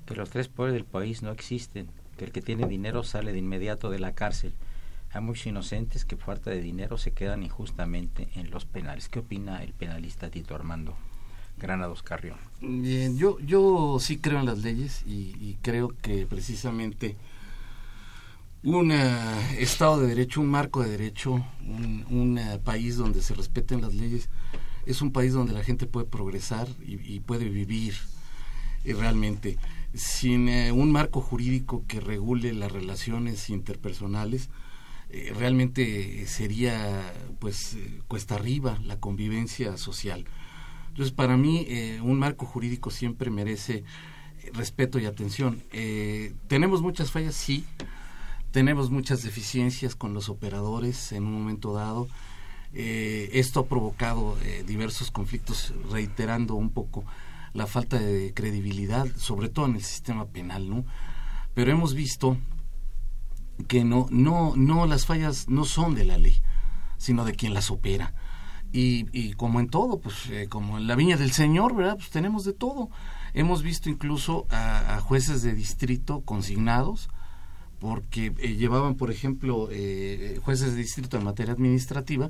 [0.05, 3.39] que los tres poderes del país no existen, que el que tiene dinero sale de
[3.39, 4.53] inmediato de la cárcel.
[5.11, 9.09] Hay muchos inocentes que por falta de dinero se quedan injustamente en los penales.
[9.09, 10.95] ¿Qué opina el penalista Tito Armando
[11.57, 12.37] Granados Carrión?
[12.61, 17.15] Bien, yo, yo sí creo en las leyes y creo que precisamente
[18.63, 23.81] un eh, Estado de Derecho, un marco de derecho, un, eh, país donde se respeten
[23.81, 24.29] las leyes,
[24.85, 27.95] es un país donde la gente puede progresar y, puede vivir
[28.83, 29.57] y realmente.
[29.93, 34.49] Sin eh, un marco jurídico que regule las relaciones interpersonales,
[35.35, 40.25] realmente sería pues cuesta arriba la convivencia social.
[40.89, 41.67] Entonces, para mí,
[42.01, 43.83] un marco jurídico siempre merece
[44.53, 45.63] respeto y atención.
[46.47, 47.35] ¿Tenemos muchas fallas?
[47.35, 47.65] Sí
[48.51, 52.07] tenemos muchas deficiencias con los operadores en un momento dado.
[52.73, 57.03] Eh, esto ha provocado eh, diversos conflictos, reiterando un poco
[57.53, 60.85] la falta de credibilidad, sobre todo en el sistema penal, ¿no?
[61.53, 62.37] Pero hemos visto
[63.67, 66.41] que no, no, no las fallas no son de la ley,
[66.97, 68.13] sino de quien las opera.
[68.71, 71.97] Y, y como en todo, pues eh, como en la viña del Señor, ¿verdad?
[71.97, 72.89] Pues tenemos de todo.
[73.33, 77.09] Hemos visto incluso a jueces de distrito consignados,
[77.79, 82.29] porque eh, llevaban, por ejemplo, eh, jueces de distrito en materia administrativa,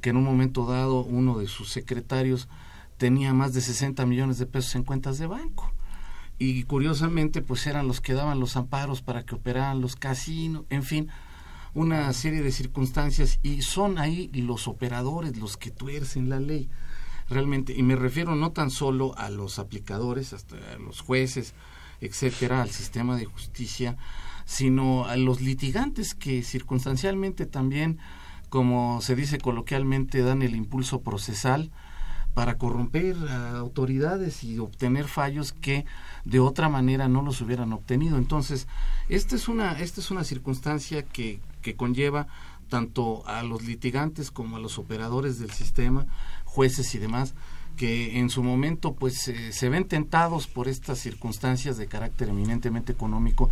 [0.00, 2.48] que en un momento dado uno de sus secretarios
[2.96, 5.72] tenía más de 60 millones de pesos en cuentas de banco.
[6.38, 10.84] Y curiosamente, pues eran los que daban los amparos para que operaran los casinos, en
[10.84, 11.08] fin,
[11.74, 13.40] una serie de circunstancias.
[13.42, 16.68] Y son ahí los operadores los que tuercen la ley.
[17.28, 21.54] Realmente, y me refiero no tan solo a los aplicadores, hasta a los jueces,
[22.00, 23.96] etcétera, al sistema de justicia,
[24.44, 27.98] sino a los litigantes que circunstancialmente también,
[28.48, 31.70] como se dice coloquialmente, dan el impulso procesal
[32.38, 35.84] para corromper a autoridades y obtener fallos que
[36.24, 38.16] de otra manera no los hubieran obtenido.
[38.16, 38.68] Entonces,
[39.08, 42.28] esta es una, esta es una circunstancia que, que conlleva
[42.68, 46.06] tanto a los litigantes como a los operadores del sistema,
[46.44, 47.34] jueces y demás,
[47.78, 52.92] que en su momento pues eh, se ven tentados por estas circunstancias de carácter eminentemente
[52.92, 53.48] económico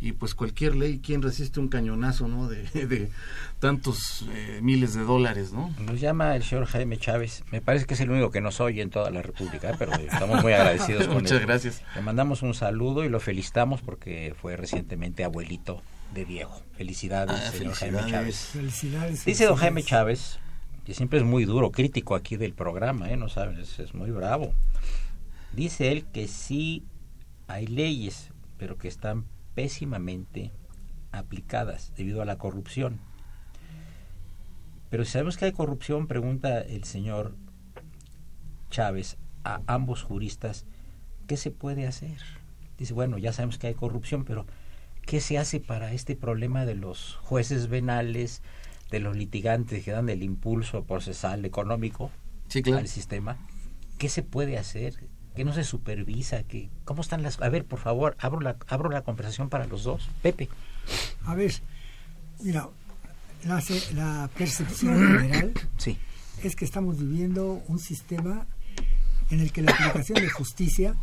[0.00, 2.48] y pues cualquier ley, ¿quién resiste un cañonazo, no?
[2.48, 3.10] De, de
[3.58, 5.74] tantos eh, miles de dólares, ¿no?
[5.80, 8.82] Nos llama el señor Jaime Chávez, me parece que es el único que nos oye
[8.82, 11.82] en toda la República, pero estamos muy agradecidos con Muchas gracias.
[11.96, 15.82] Le mandamos un saludo y lo felicitamos porque fue recientemente abuelito
[16.14, 16.62] de viejo.
[16.76, 18.36] Felicidades, ah, señor Jaime Chávez.
[18.52, 19.24] Felicidades.
[19.24, 20.38] Dice don Jaime Chávez,
[20.84, 23.16] que siempre es muy duro, crítico aquí del programa, ¿eh?
[23.16, 24.52] No saben, es muy bravo.
[25.52, 26.84] Dice él que sí
[27.48, 30.52] hay leyes, pero que están pésimamente
[31.12, 33.00] aplicadas debido a la corrupción.
[34.90, 37.34] Pero si sabemos que hay corrupción, pregunta el señor
[38.70, 40.66] Chávez a ambos juristas,
[41.26, 42.18] ¿qué se puede hacer?
[42.78, 44.46] Dice, bueno, ya sabemos que hay corrupción, pero
[45.02, 48.42] ¿qué se hace para este problema de los jueces venales,
[48.90, 52.10] de los litigantes que dan el impulso procesal económico
[52.74, 53.36] al sistema,
[53.98, 54.94] ¿qué se puede hacer?
[55.36, 56.42] ¿Qué no se supervisa?
[56.42, 57.40] ¿Qué, ¿Cómo están las...?
[57.40, 60.08] A ver, por favor, abro la, abro la conversación para los dos.
[60.22, 60.48] Pepe.
[61.24, 61.52] A ver,
[62.42, 62.68] mira,
[63.44, 63.62] la,
[63.94, 65.96] la percepción general sí.
[66.42, 68.46] es que estamos viviendo un sistema
[69.30, 70.94] en el que la aplicación de justicia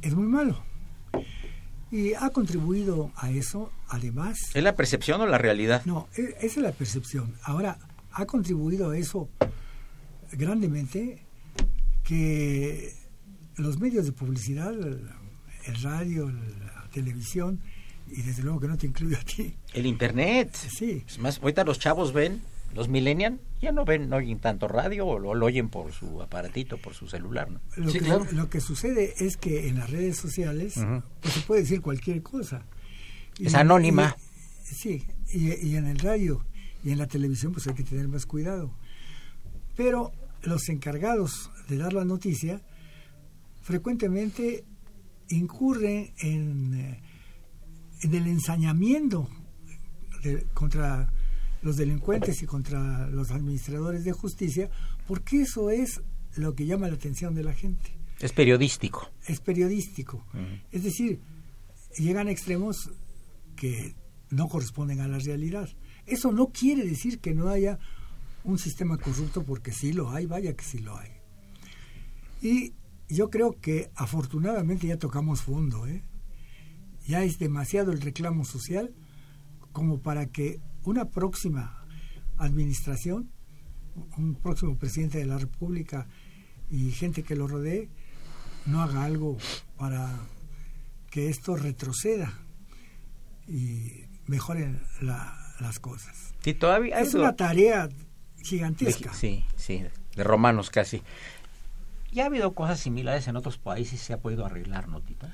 [0.00, 0.62] es muy malo.
[1.90, 4.38] Y ha contribuido a eso, además...
[4.54, 5.82] ¿Es la percepción o la realidad?
[5.86, 7.34] No, e, esa es la percepción.
[7.42, 7.78] Ahora,
[8.12, 9.28] ha contribuido a eso
[10.32, 11.24] grandemente
[12.04, 12.92] que
[13.56, 15.08] los medios de publicidad, el,
[15.82, 17.60] radio, la televisión,
[18.08, 19.54] y desde luego que no te incluye a ti.
[19.72, 20.54] El Internet.
[20.54, 21.04] Sí.
[21.06, 22.40] Es más, ahorita los chavos ven
[22.74, 26.78] los millennials ya no ven, no oyen tanto radio o lo, oyen por su aparatito,
[26.78, 27.60] por su celular, ¿no?
[27.76, 30.74] Lo, que, lo que sucede es que en las redes sociales
[31.20, 32.64] pues se puede decir cualquier cosa.
[33.38, 34.16] es anónima.
[34.62, 36.44] sí, y, en el radio
[36.82, 38.72] y en la televisión pues hay que tener más cuidado.
[39.76, 42.62] Pero los encargados de dar la noticia
[43.60, 44.64] frecuentemente
[45.28, 47.02] incurren en, eh,
[48.02, 49.28] en el ensañamiento
[50.22, 51.12] de, contra
[51.62, 54.70] los delincuentes y contra los administradores de justicia,
[55.06, 56.00] porque eso es
[56.36, 57.92] lo que llama la atención de la gente.
[58.20, 59.08] Es periodístico.
[59.26, 60.24] Es periodístico.
[60.70, 61.20] Es decir,
[61.96, 62.90] llegan a extremos
[63.56, 63.94] que
[64.30, 65.68] no corresponden a la realidad.
[66.06, 67.78] Eso no quiere decir que no haya
[68.44, 71.10] un sistema corrupto, porque sí lo hay, vaya que sí lo hay.
[72.42, 72.72] Y
[73.08, 76.02] yo creo que afortunadamente ya tocamos fondo, ¿eh?
[77.06, 78.94] Ya es demasiado el reclamo social
[79.72, 81.84] como para que una próxima
[82.38, 83.30] administración,
[84.16, 86.06] un próximo presidente de la República
[86.70, 87.88] y gente que lo rodee,
[88.66, 89.36] no haga algo
[89.76, 90.18] para
[91.10, 92.32] que esto retroceda
[93.48, 96.32] y mejoren las cosas.
[96.42, 97.88] Sí, todavía es una tarea
[98.42, 99.12] gigantesca.
[99.12, 101.02] sí, sí, de romanos casi.
[102.12, 105.28] Ya ha habido cosas similares en otros países, se ha podido arreglar, ¿no, Tito?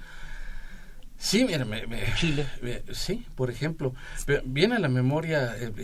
[1.19, 1.85] Sí, mira, me,
[2.17, 2.47] Chile.
[2.93, 3.95] sí, por ejemplo.
[4.45, 5.75] Viene a la memoria el,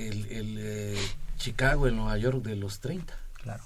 [0.58, 0.96] eh,
[1.36, 3.14] Chicago, el Nueva York de los 30.
[3.34, 3.62] Claro.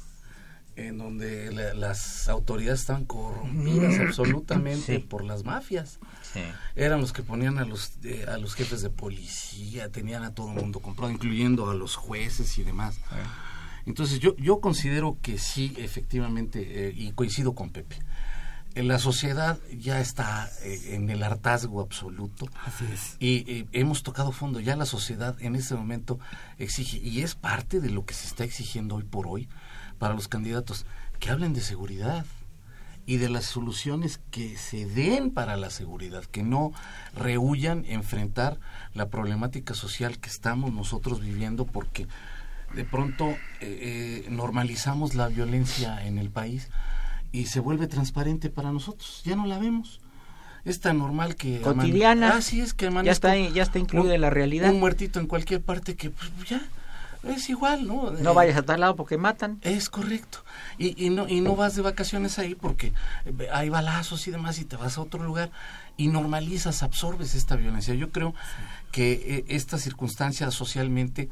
[0.76, 5.98] En donde las autoridades estaban corrompidas absolutamente por las mafias.
[6.32, 6.40] Sí.
[6.74, 10.48] Eran los que ponían a los, eh, a los jefes de policía, tenían a todo
[10.50, 13.00] el mundo comprado, incluyendo a los jueces y demás.
[13.86, 17.96] Entonces yo, yo considero que sí, efectivamente, eh, y coincido con Pepe
[18.82, 22.48] la sociedad ya está eh, en el hartazgo absoluto.
[22.64, 23.16] Así es.
[23.18, 24.60] Y hemos tocado fondo.
[24.60, 26.18] Ya la sociedad en este momento
[26.58, 29.48] exige, y es parte de lo que se está exigiendo hoy por hoy
[29.98, 30.86] para los candidatos,
[31.18, 32.26] que hablen de seguridad
[33.06, 36.72] y de las soluciones que se den para la seguridad, que no
[37.14, 38.58] rehuyan enfrentar
[38.94, 42.08] la problemática social que estamos nosotros viviendo porque
[42.74, 46.68] de pronto eh, eh, normalizamos la violencia en el país
[47.32, 49.22] y se vuelve transparente para nosotros.
[49.24, 50.00] Ya no la vemos.
[50.64, 51.60] Es tan normal que...
[51.60, 52.36] Cotidiana.
[52.36, 54.70] Así es que ya está, ya está incluida en la realidad.
[54.70, 56.60] Un muertito en cualquier parte que pues, ya
[57.24, 58.10] es igual, ¿no?
[58.10, 59.58] No vayas a tal lado porque matan.
[59.62, 60.38] Es correcto.
[60.78, 62.92] Y, y, no, y no vas de vacaciones ahí porque
[63.52, 65.50] hay balazos y demás y te vas a otro lugar
[65.96, 67.94] y normalizas, absorbes esta violencia.
[67.94, 68.34] Yo creo
[68.92, 71.28] que eh, esta circunstancia socialmente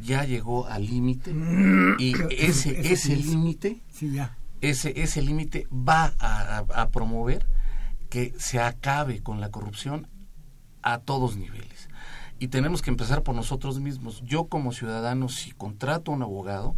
[0.00, 1.34] ya llegó al límite
[1.98, 7.46] y ese, ese límite sí, ya ese, ese límite va a, promover
[8.10, 10.08] que se acabe con la corrupción
[10.82, 11.88] a todos niveles.
[12.38, 14.22] Y tenemos que empezar por nosotros mismos.
[14.24, 16.76] Yo como ciudadano, si contrato a un abogado,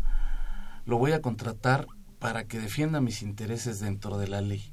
[0.87, 1.87] lo voy a contratar
[2.19, 4.73] para que defienda mis intereses dentro de la ley.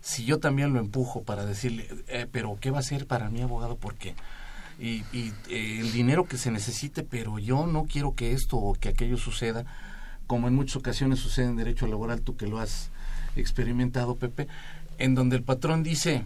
[0.00, 3.42] Si yo también lo empujo para decirle, eh, pero ¿qué va a hacer para mi
[3.42, 3.76] abogado?
[3.76, 4.14] Porque
[4.78, 8.74] y, y eh, el dinero que se necesite, pero yo no quiero que esto o
[8.74, 9.64] que aquello suceda,
[10.26, 12.90] como en muchas ocasiones sucede en derecho laboral, tú que lo has
[13.36, 14.48] experimentado, Pepe,
[14.98, 16.24] en donde el patrón dice,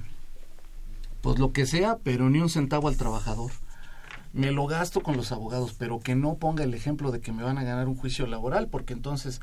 [1.21, 3.51] pues lo que sea, pero ni un centavo al trabajador.
[4.33, 7.43] Me lo gasto con los abogados, pero que no ponga el ejemplo de que me
[7.43, 9.41] van a ganar un juicio laboral, porque entonces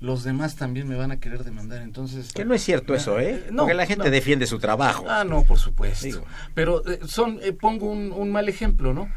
[0.00, 1.82] los demás también me van a querer demandar.
[1.82, 3.46] Entonces que no es cierto eso, ¿eh?
[3.50, 5.06] No, porque la gente defiende su trabajo.
[5.08, 6.24] Ah, no, por supuesto.
[6.54, 9.08] Pero eh, son, eh, pongo un, un, mal ejemplo, ¿no?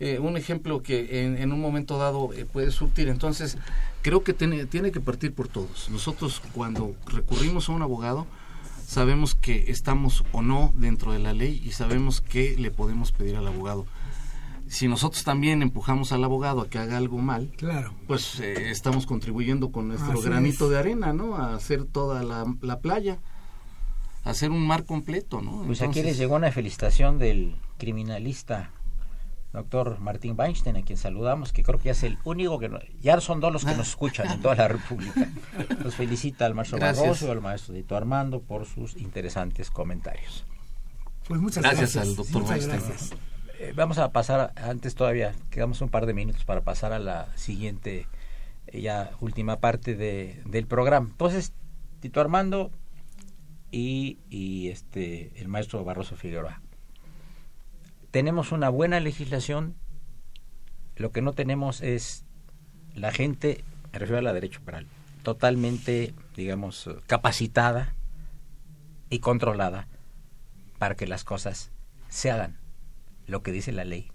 [0.00, 3.08] Eh, un ejemplo que en, en un momento dado puede surtir.
[3.08, 3.58] Entonces
[4.02, 5.90] creo que tiene, tiene que partir por todos.
[5.90, 8.26] Nosotros cuando recurrimos a un abogado,
[8.86, 13.36] sabemos que estamos o no dentro de la ley y sabemos qué le podemos pedir
[13.36, 13.86] al abogado.
[14.68, 17.92] Si nosotros también empujamos al abogado a que haga algo mal, claro.
[18.06, 21.36] pues eh, estamos contribuyendo con nuestro granito de arena, ¿no?
[21.36, 23.18] A hacer toda la, la, playa,
[24.24, 25.64] a hacer un mar completo, ¿no?
[25.66, 28.70] Pues aquí les llegó una felicitación del criminalista
[29.52, 32.70] doctor Martín Weinstein, a quien saludamos, que creo que ya es el único que
[33.00, 35.28] ya son dos los que nos escuchan en toda la República.
[35.82, 40.44] Los felicita al maestro Barroso y al maestro Dito Armando por sus interesantes comentarios.
[41.26, 42.80] Pues muchas gracias, al doctor Weinstein.
[43.58, 47.28] Eh, vamos a pasar, antes todavía, quedamos un par de minutos para pasar a la
[47.36, 48.06] siguiente,
[48.68, 51.08] eh, ya última parte de, del programa.
[51.10, 51.52] Entonces,
[52.00, 52.70] Tito Armando
[53.70, 56.62] y, y este el maestro Barroso Figueroa
[58.10, 59.74] tenemos una buena legislación,
[60.96, 62.24] lo que no tenemos es
[62.94, 64.86] la gente, me refiero a la derecho penal,
[65.22, 67.94] totalmente, digamos, capacitada
[69.08, 69.86] y controlada
[70.78, 71.70] para que las cosas
[72.08, 72.58] se hagan
[73.26, 74.10] lo que dice la ley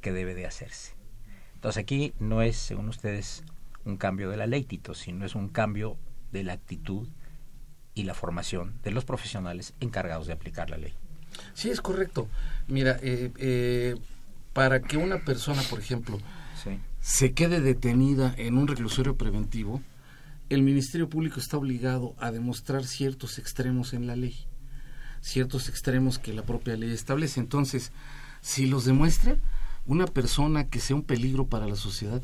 [0.00, 0.94] que debe de hacerse.
[1.54, 3.44] Entonces aquí no es, según ustedes,
[3.84, 5.96] un cambio de la ley, Tito, sino es un cambio
[6.30, 7.08] de la actitud
[7.94, 10.94] y la formación de los profesionales encargados de aplicar la ley.
[11.54, 12.28] Sí, es correcto.
[12.68, 13.96] Mira, eh, eh,
[14.52, 16.18] para que una persona, por ejemplo,
[17.00, 19.80] se quede detenida en un reclusorio preventivo,
[20.50, 24.36] el Ministerio Público está obligado a demostrar ciertos extremos en la ley,
[25.20, 27.40] ciertos extremos que la propia ley establece.
[27.40, 27.92] Entonces,
[28.40, 29.36] si los demuestra,
[29.86, 32.20] una persona que sea un peligro para la sociedad,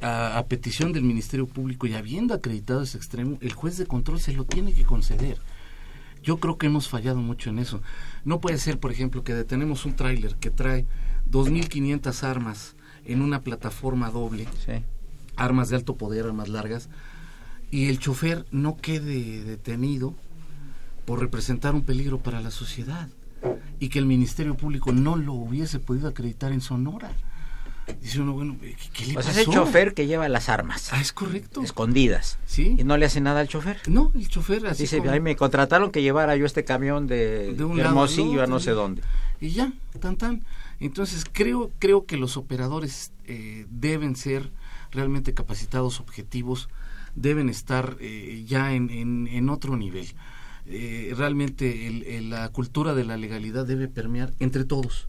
[0.00, 4.20] a, a, petición del Ministerio Público y habiendo acreditado ese extremo, el juez de control
[4.20, 5.38] se lo tiene que conceder.
[6.26, 7.80] Yo creo que hemos fallado mucho en eso.
[8.24, 10.84] No puede ser, por ejemplo, que detenemos un tráiler que trae
[11.30, 12.74] 2.500 armas
[13.04, 14.48] en una plataforma doble,
[15.36, 16.88] armas de alto poder, armas largas,
[17.70, 20.14] y el chofer no quede detenido
[21.04, 23.08] por representar un peligro para la sociedad
[23.78, 27.12] y que el Ministerio Público no lo hubiese podido acreditar en Sonora.
[28.02, 29.30] Dice uno, bueno, ¿qué le pues pasó?
[29.40, 30.92] es el chofer que lleva las armas.
[30.92, 31.62] Ah, es correcto.
[31.62, 32.38] Escondidas.
[32.46, 32.74] Sí.
[32.78, 33.80] ¿Y no le hace nada al chofer?
[33.88, 37.54] No, el chofer así Dice, como- ahí me contrataron que llevara yo este camión de,
[37.54, 39.02] De un de lado al Hermosillo a no sé dónde.
[39.40, 40.44] y ya, tan tan.
[40.80, 44.50] Entonces creo creo que los operadores eh, deben ser
[44.90, 46.68] realmente capacitados, objetivos,
[47.14, 50.06] deben estar eh, ya en, en, en otro nivel.
[50.66, 55.08] Eh, realmente el- el- la cultura de la legalidad debe permear entre todos,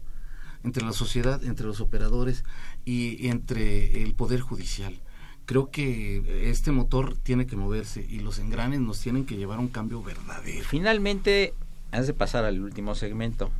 [0.64, 2.44] entre la sociedad, entre los operadores
[2.84, 5.00] y, entre el poder judicial.
[5.46, 9.60] Creo que este motor tiene que moverse y los engranes nos tienen que llevar a
[9.60, 10.64] un cambio verdadero.
[10.64, 11.54] Finalmente,
[11.90, 13.50] antes de pasar al último segmento,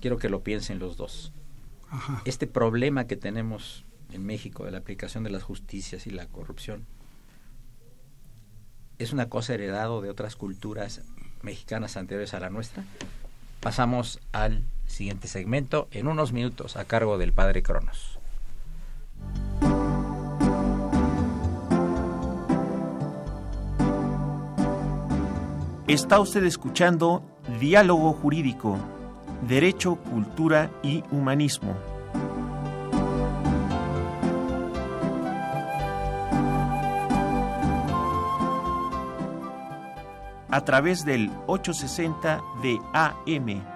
[0.00, 1.32] quiero que lo piensen los dos.
[1.90, 2.22] Ajá.
[2.24, 6.86] Este problema que tenemos en México de la aplicación de las justicias y la corrupción
[8.98, 11.02] es una cosa heredado de otras culturas
[11.42, 12.84] mexicanas anteriores a la nuestra.
[13.60, 18.18] Pasamos al siguiente segmento en unos minutos a cargo del padre Cronos.
[25.86, 27.22] Está usted escuchando
[27.60, 28.76] Diálogo Jurídico,
[29.46, 31.76] Derecho, Cultura y Humanismo.
[40.48, 43.75] A través del 860 de AM.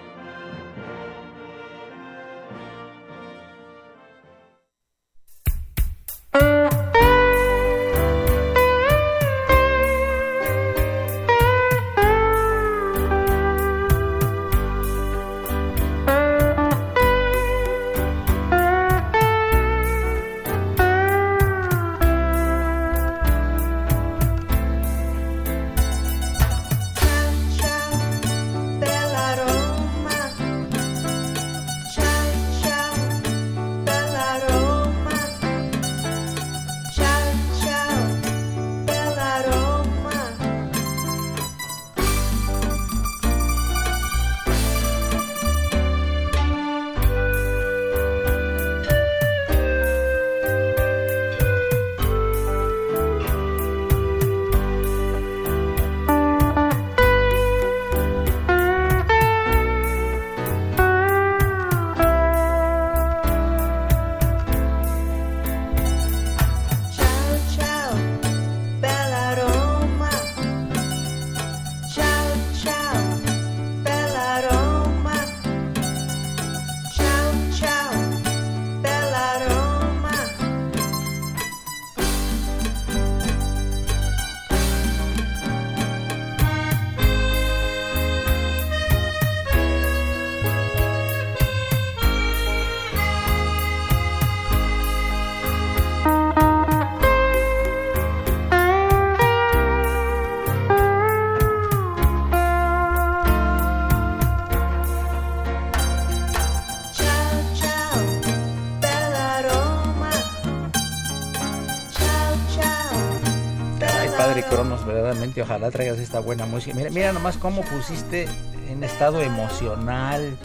[115.11, 115.41] Verdaderamente.
[115.41, 116.75] Ojalá traigas esta buena música.
[116.75, 118.27] Mira, mira nomás cómo pusiste
[118.69, 120.37] en estado emocional,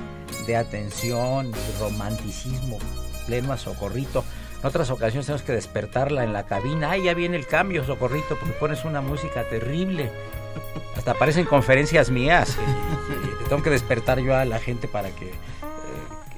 [0.47, 2.79] de atención, de romanticismo,
[3.27, 4.25] pleno a Socorrito.
[4.61, 6.91] En otras ocasiones tenemos que despertarla en la cabina.
[6.93, 10.11] Ay, ya viene el cambio, Socorrito, porque pones una música terrible.
[10.97, 12.57] Hasta aparecen conferencias mías.
[13.07, 15.27] Y, tengo que despertar yo a la gente para que...
[15.27, 15.33] Eh,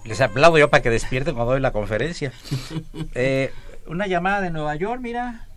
[0.04, 2.32] les aplaudo yo para que despierten cuando doy la conferencia.
[3.14, 3.50] Eh,
[3.86, 5.47] una llamada de Nueva York, mira.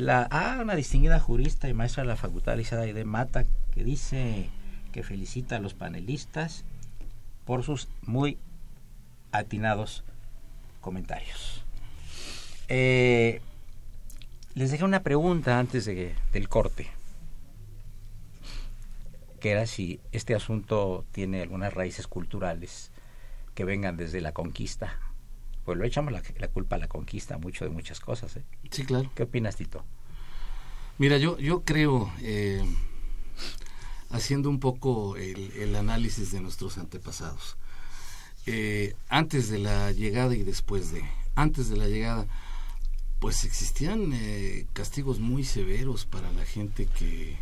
[0.00, 3.44] La, ah, una distinguida jurista y maestra de la Facultad Elisa de Mata
[3.74, 4.48] que dice
[4.92, 6.64] que felicita a los panelistas
[7.44, 8.38] por sus muy
[9.30, 10.02] atinados
[10.80, 11.66] comentarios.
[12.68, 13.42] Eh,
[14.54, 16.88] les dejé una pregunta antes de, del corte,
[19.38, 22.90] que era si este asunto tiene algunas raíces culturales
[23.54, 24.98] que vengan desde la conquista
[25.64, 28.36] pues lo echamos la, culpa a la conquista mucho de muchas cosas.
[28.36, 28.44] ¿eh?
[28.70, 29.10] Sí, claro.
[29.14, 29.84] ¿Qué opinas, Tito?
[30.98, 32.62] Mira, yo, yo creo, eh,
[34.10, 37.56] haciendo un poco el, análisis de nuestros antepasados,
[38.46, 41.02] eh, antes de la llegada y después de,
[41.36, 42.26] antes de la llegada,
[43.18, 47.38] pues existían eh, castigos muy severos para la gente que,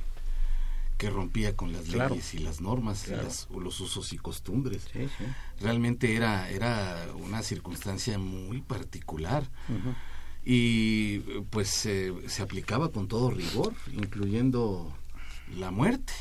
[0.98, 3.06] que rompía con las leyes y las normas
[3.50, 4.86] o los usos y costumbres.
[5.60, 9.44] Realmente era, era una circunstancia muy particular.
[10.44, 11.20] Y
[11.50, 14.92] pues se aplicaba con todo rigor, incluyendo
[15.56, 16.12] la muerte.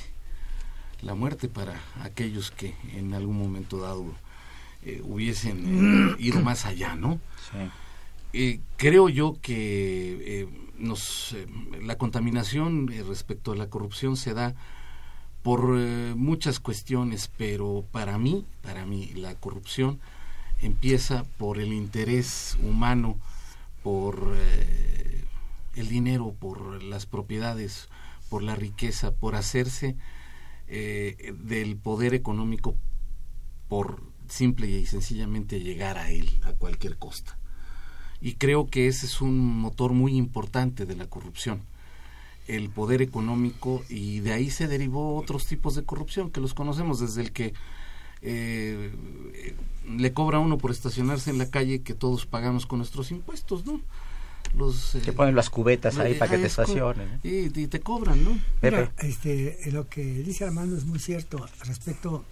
[1.01, 4.15] La muerte para aquellos que en algún momento dado
[4.83, 7.19] eh, hubiesen eh, ido más allá, ¿no?
[8.33, 10.47] Eh, creo yo que
[10.79, 11.47] nos, eh,
[11.81, 14.55] la contaminación eh, respecto a la corrupción se da
[15.43, 19.99] por eh, muchas cuestiones, pero para mí, para mí la corrupción
[20.61, 23.17] empieza por el interés humano,
[23.83, 24.35] por
[25.75, 27.87] el dinero, por las propiedades,
[28.29, 29.95] por la riqueza, por hacerse
[30.67, 32.75] del poder económico
[33.69, 37.37] por simple y sencillamente llegar a él a cualquier costa
[38.21, 41.61] y creo que ese es un motor muy importante de la corrupción
[42.47, 46.99] el poder económico y de ahí se derivó otros tipos de corrupción que los conocemos
[46.99, 47.53] desde el que
[48.21, 48.91] eh,
[49.87, 53.81] le cobra uno por estacionarse en la calle que todos pagamos con nuestros impuestos, ¿no?
[54.55, 57.19] Los, te ponen las cubetas ahí para que te estacionen.
[57.21, 58.39] Y, te cobran, ¿no?
[58.61, 62.23] Mira, este, lo que dice Armando es muy cierto respecto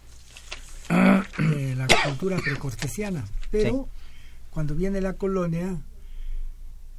[0.87, 3.89] de la cultura precortesiana, pero
[4.55, 5.81] cuando viene la colonia,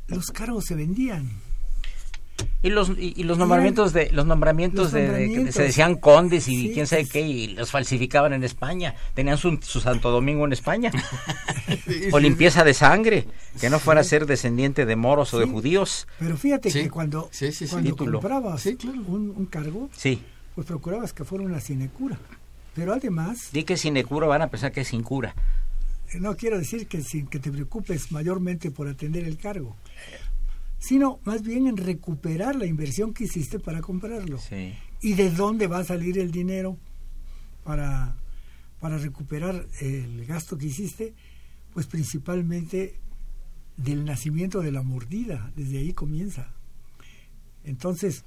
[0.08, 1.30] los cargos se vendían.
[2.62, 7.08] Y los, y, los nombramientos de los nombramientos, de, se decían condes y quién sabe
[7.08, 8.94] qué y los falsificaban en España.
[9.14, 10.92] Tenían su, Santo Domingo en España.
[12.12, 13.26] O limpieza de sangre
[13.60, 16.06] que no fuera a ser descendiente de moros o de judíos.
[16.18, 17.28] Pero fíjate que cuando,
[17.70, 19.90] cuando comprabas un, un, cargo
[20.54, 22.18] pues procurabas que fuera una sinecura.
[22.74, 25.34] Pero además di que sinecura van a pensar que es sin cura
[26.20, 29.76] no quiero decir que, sin, que te preocupes mayormente por atender el cargo,
[30.78, 34.38] sino más bien en recuperar la inversión que hiciste para comprarlo.
[35.02, 36.76] ¿Y de dónde va a salir el dinero
[37.64, 38.16] para,
[38.80, 41.14] para recuperar el gasto que hiciste?
[41.74, 42.94] Pues principalmente
[43.76, 46.52] del nacimiento de la mordida, desde ahí comienza.
[47.64, 48.24] Entonces,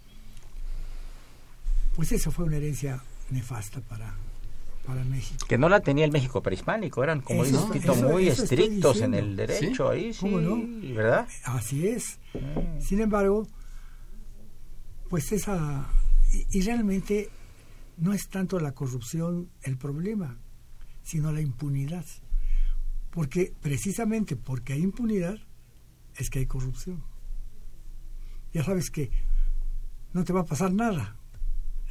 [1.96, 3.02] pues esa fue una herencia
[3.32, 4.16] nefasta para,
[5.04, 5.46] México.
[5.48, 9.90] Que no la tenía el México prehispánico, eran, como dices, muy estrictos en el derecho
[9.90, 10.30] ahí, sí,
[10.94, 11.28] ¿verdad?
[11.44, 12.20] Así es.
[12.36, 12.80] Ah.
[12.80, 13.48] Sin embargo,
[15.10, 15.88] pues esa...
[16.52, 17.30] Y, realmente
[17.98, 20.38] no es tanto la corrupción el problema,
[21.02, 22.06] sino la impunidad.
[23.10, 25.40] Porque precisamente porque hay impunidad
[26.16, 27.04] es que hay corrupción.
[28.54, 29.10] Ya sabes que
[30.14, 31.16] no te va a pasar nada.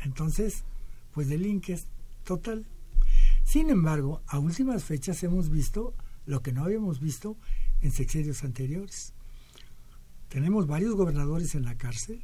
[0.05, 0.65] Entonces,
[1.13, 1.89] pues delinques
[2.25, 2.67] total.
[3.49, 5.95] Sin embargo, a últimas fechas hemos visto
[6.27, 7.39] lo que no habíamos visto
[7.81, 9.15] en sexenios anteriores.
[10.29, 12.21] Tenemos varios gobernadores en la cárcel.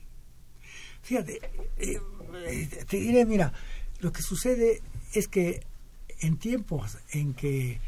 [1.01, 1.41] Fíjate,
[1.79, 1.99] eh,
[2.47, 3.55] eh, te diré, mira,
[4.01, 4.83] lo que sucede
[5.14, 5.62] es que
[6.20, 7.81] en tiempos en que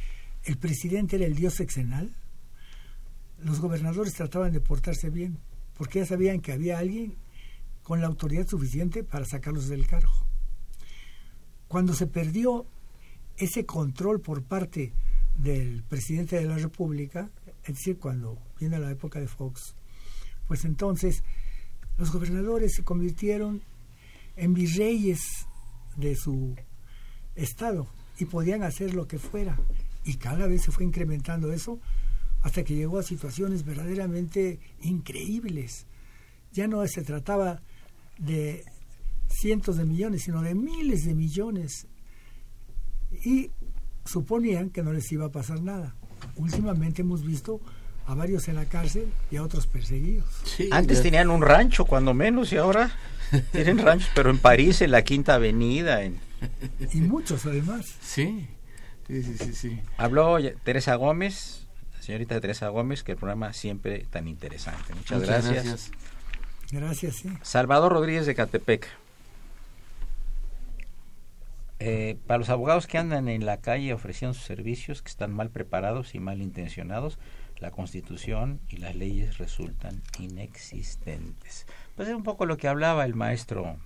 [0.45, 2.11] el presidente era el dios sexenal,
[3.45, 5.37] los gobernadores trataban de portarse bien,
[5.77, 7.15] porque ya sabían que había alguien
[7.83, 10.15] con la autoridad suficiente para sacarlos del cargo.
[11.69, 12.65] Cuando se perdió
[13.39, 14.93] ese control por parte
[15.39, 17.31] del presidente de la República,
[17.65, 19.75] es decir, cuando viene la época de Fox,
[20.47, 21.23] pues entonces
[21.99, 23.63] los gobernadores se convirtieron
[24.37, 25.21] en virreyes
[25.97, 26.55] de su
[27.35, 29.59] estado y podían hacer lo que fuera.
[30.05, 31.81] Y cada vez se fue incrementando eso
[32.43, 35.87] hasta que llegó a situaciones verdaderamente increíbles.
[36.53, 37.61] Ya no se trataba
[38.19, 38.65] de
[39.29, 41.87] cientos de millones, sino de miles de millones.
[43.25, 43.51] Y
[44.05, 45.95] suponían que no les iba a pasar nada.
[46.37, 47.61] Últimamente hemos visto
[48.07, 50.27] a varios en la cárcel y a otros perseguidos.
[50.71, 52.91] Antes tenían un rancho, cuando menos, y ahora
[53.53, 56.03] tienen ranchos, pero en París, en la Quinta Avenida.
[56.03, 56.19] En...
[56.93, 57.87] Y muchos además.
[58.01, 58.47] Sí,
[59.09, 59.81] sí, sí, sí.
[59.97, 64.95] Habló Teresa Gómez, la señorita Teresa Gómez, que el programa siempre tan interesante.
[64.95, 65.65] Muchas, gracias.
[65.65, 65.91] gracias.
[66.71, 67.29] Gracias, sí.
[67.43, 68.89] Salvador Rodríguez de Catepec.
[71.79, 75.51] Eh, para los abogados que andan en la calle ofreciendo sus servicios, que están mal
[75.51, 77.19] preparados y mal intencionados,
[77.59, 81.67] la Constitución y las leyes resultan inexistentes.
[81.95, 83.77] Pues es un poco lo que hablaba el maestro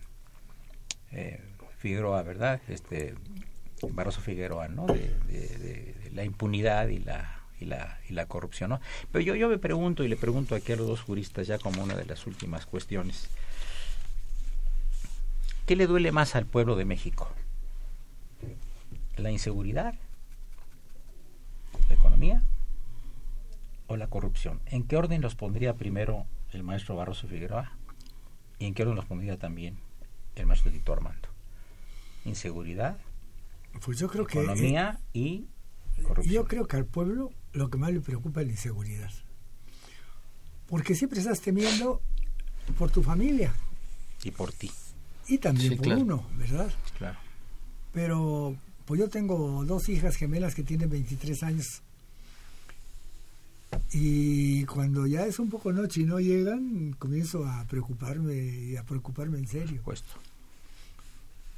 [1.12, 1.41] eh,
[1.78, 2.61] Figueroa, ¿verdad?
[2.68, 3.14] Este
[3.93, 4.86] Barroso Figueroa, ¿no?
[4.86, 8.80] De, la impunidad y la, y la, y la corrupción, ¿no?
[9.12, 11.82] Pero yo, yo me pregunto y le pregunto aquí a los dos juristas ya como
[11.82, 13.28] una de las últimas cuestiones.
[15.66, 17.32] ¿Qué le duele más al pueblo de México?
[19.21, 19.95] ¿La inseguridad?
[21.91, 22.43] ¿La economía?
[23.87, 24.61] ¿O la corrupción?
[24.64, 27.71] ¿En qué orden los pondría primero el maestro Barroso Figueroa?
[28.59, 29.79] ¿Y en qué orden los pondría también
[30.37, 31.29] el maestro Tito Armando?
[32.25, 32.97] ¿Inseguridad?
[33.85, 34.41] Pues yo creo que...
[34.41, 35.45] Economía y
[36.03, 36.35] corrupción.
[36.35, 39.12] Yo creo que al pueblo lo que más le preocupa es la inseguridad.
[40.66, 42.01] Porque siempre estás temiendo
[42.79, 43.53] por tu familia.
[44.25, 44.71] Y por ti.
[45.29, 46.73] Y también por uno, ¿verdad?
[46.97, 47.18] Claro.
[47.93, 48.57] Pero
[48.91, 51.80] pues yo tengo dos hijas gemelas que tienen 23 años.
[53.93, 58.82] Y cuando ya es un poco noche y no llegan, comienzo a preocuparme y a
[58.82, 59.80] preocuparme en serio.
[59.84, 60.11] Puesto.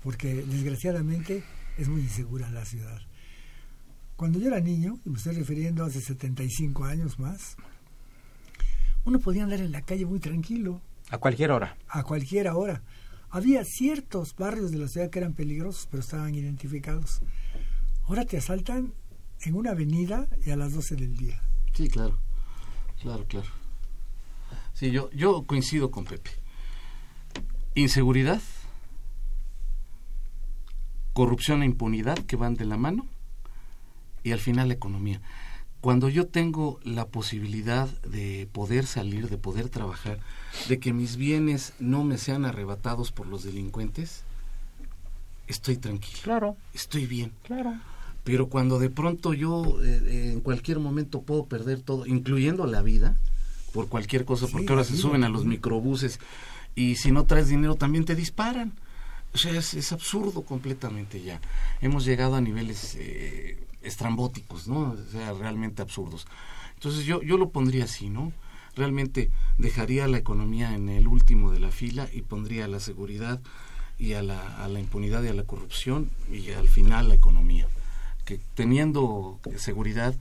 [0.03, 1.43] Porque desgraciadamente
[1.79, 3.01] es muy insegura la ciudad.
[4.17, 7.57] Cuando yo era niño, y me estoy refiriendo hace 75 años más,
[9.07, 10.83] uno podía andar en la calle muy tranquilo.
[11.09, 11.79] A cualquier hora.
[11.89, 12.83] A cualquier hora.
[13.35, 17.23] Había ciertos barrios de la ciudad que eran peligrosos, pero estaban identificados.
[18.05, 18.93] Ahora te asaltan
[19.41, 21.43] en una avenida y a las 12 del día.
[21.73, 22.19] Sí, claro.
[23.01, 23.49] Claro, claro.
[24.75, 26.31] Sí, yo, yo coincido con Pepe.
[27.75, 28.43] Inseguridad,
[31.15, 33.07] corrupción e impunidad que van de la mano
[34.23, 35.23] y al final la economía
[35.83, 40.21] cuando yo tengo la posibilidad de poder salir, de poder trabajar,
[40.69, 44.23] de que mis bienes no me sean arrebatados por los delincuentes,
[45.49, 46.21] estoy tranquilo.
[46.23, 46.57] Claro.
[46.73, 47.33] Estoy bien.
[47.43, 47.75] Claro.
[48.23, 53.17] Pero cuando de pronto yo eh, en cualquier momento puedo perder todo, incluyendo la vida,
[53.73, 56.21] por cualquier cosa, porque ahora se suben a los microbuses
[56.77, 58.73] y si no traes dinero también te disparan.
[59.35, 61.41] O sea, es, absurdo completamente ya.
[61.81, 64.93] Hemos llegado a niveles eh, estrambóticos, ¿no?
[64.93, 66.27] O sea, realmente absurdos.
[66.75, 68.33] Entonces yo, yo lo pondría así, ¿no?
[68.75, 73.41] Realmente dejaría la economía en el último de la fila y pondría la seguridad
[73.99, 77.69] y a la, a la impunidad y a la corrupción y al final la economía.
[78.25, 80.15] Que teniendo seguridad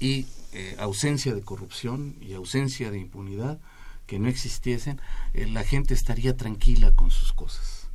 [0.00, 3.58] y eh, ausencia de corrupción y ausencia de impunidad
[4.06, 5.00] que no existiesen,
[5.34, 7.88] eh, la gente estaría tranquila con sus cosas.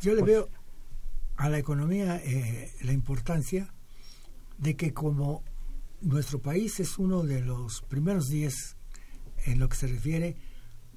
[0.00, 0.48] Yo le veo
[1.40, 3.72] a la economía eh, la importancia
[4.58, 5.42] de que como
[6.02, 8.76] nuestro país es uno de los primeros diez
[9.46, 10.36] en lo que se refiere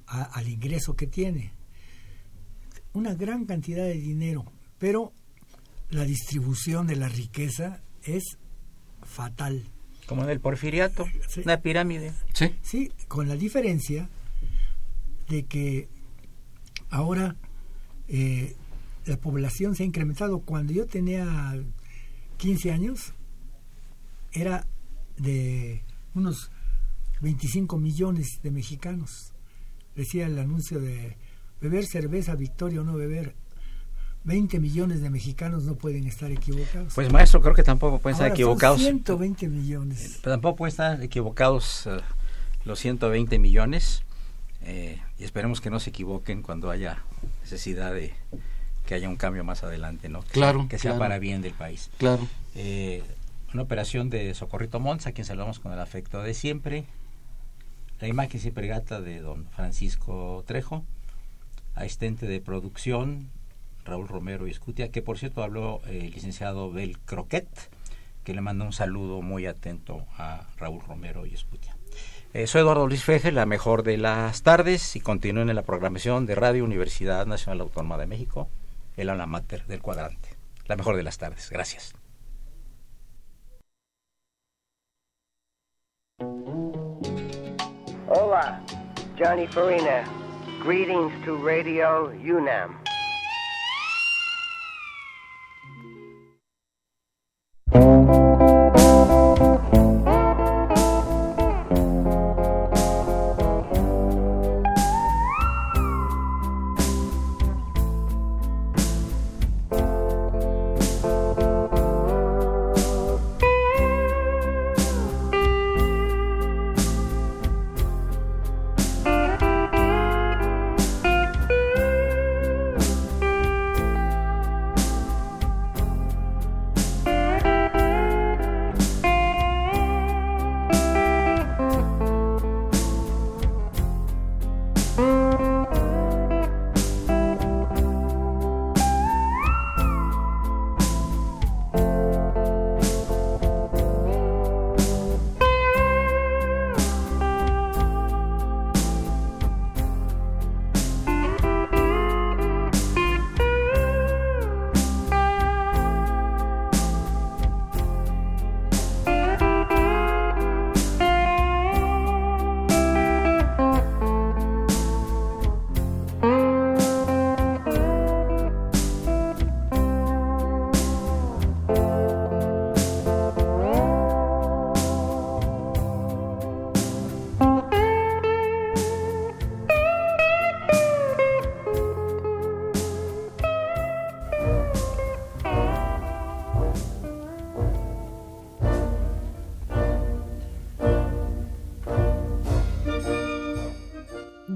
[0.06, 1.54] al ingreso que tiene,
[2.92, 4.44] una gran cantidad de dinero,
[4.78, 5.14] pero
[5.88, 8.36] la distribución de la riqueza es
[9.02, 9.64] fatal.
[10.06, 11.06] Como en el porfiriato,
[11.42, 12.12] una pirámide.
[12.34, 12.54] Sí.
[12.60, 14.10] Sí, con la diferencia
[15.30, 15.88] de que
[16.90, 17.34] ahora
[18.08, 18.54] eh,
[19.06, 20.40] la población se ha incrementado.
[20.40, 21.56] Cuando yo tenía
[22.38, 23.14] 15 años,
[24.32, 24.66] era
[25.16, 25.82] de
[26.14, 26.50] unos
[27.20, 29.32] 25 millones de mexicanos.
[29.94, 31.16] Decía el anuncio de
[31.60, 33.34] beber cerveza, victoria o no beber.
[34.24, 36.94] 20 millones de mexicanos no pueden estar equivocados.
[36.94, 38.80] Pues maestro, creo que tampoco pueden estar equivocados.
[38.80, 40.18] Son 120 millones.
[40.22, 42.00] Pero tampoco pueden estar equivocados uh,
[42.64, 44.02] los 120 millones.
[44.62, 47.04] Eh, y esperemos que no se equivoquen cuando haya
[47.42, 48.14] necesidad de,
[48.86, 50.22] que haya un cambio más adelante, ¿no?
[50.22, 50.60] Que claro.
[50.60, 51.90] Sea, que sea para bien del país.
[51.98, 52.26] Claro.
[52.54, 53.02] Eh,
[53.52, 56.84] una operación de Socorrito Mons, a quien saludamos con el afecto de siempre.
[58.00, 60.84] La imagen siempre gata de don Francisco Trejo.
[61.74, 63.30] Asistente de producción,
[63.84, 67.48] Raúl Romero y Escutia, que por cierto habló el licenciado Bel Croquet,
[68.22, 71.76] que le manda un saludo muy atento a Raúl Romero y Escutia.
[72.32, 76.26] Eh, soy Eduardo Luis Feje, la mejor de las tardes, y continúen en la programación
[76.26, 78.48] de Radio Universidad Nacional Autónoma de México
[78.96, 80.36] el alma mater del cuadrante.
[80.66, 81.50] La mejor de las tardes.
[81.50, 81.94] Gracias.
[88.08, 88.62] Hola,
[89.18, 90.04] Johnny Farina.
[90.62, 92.84] Greetings to Radio UNAM.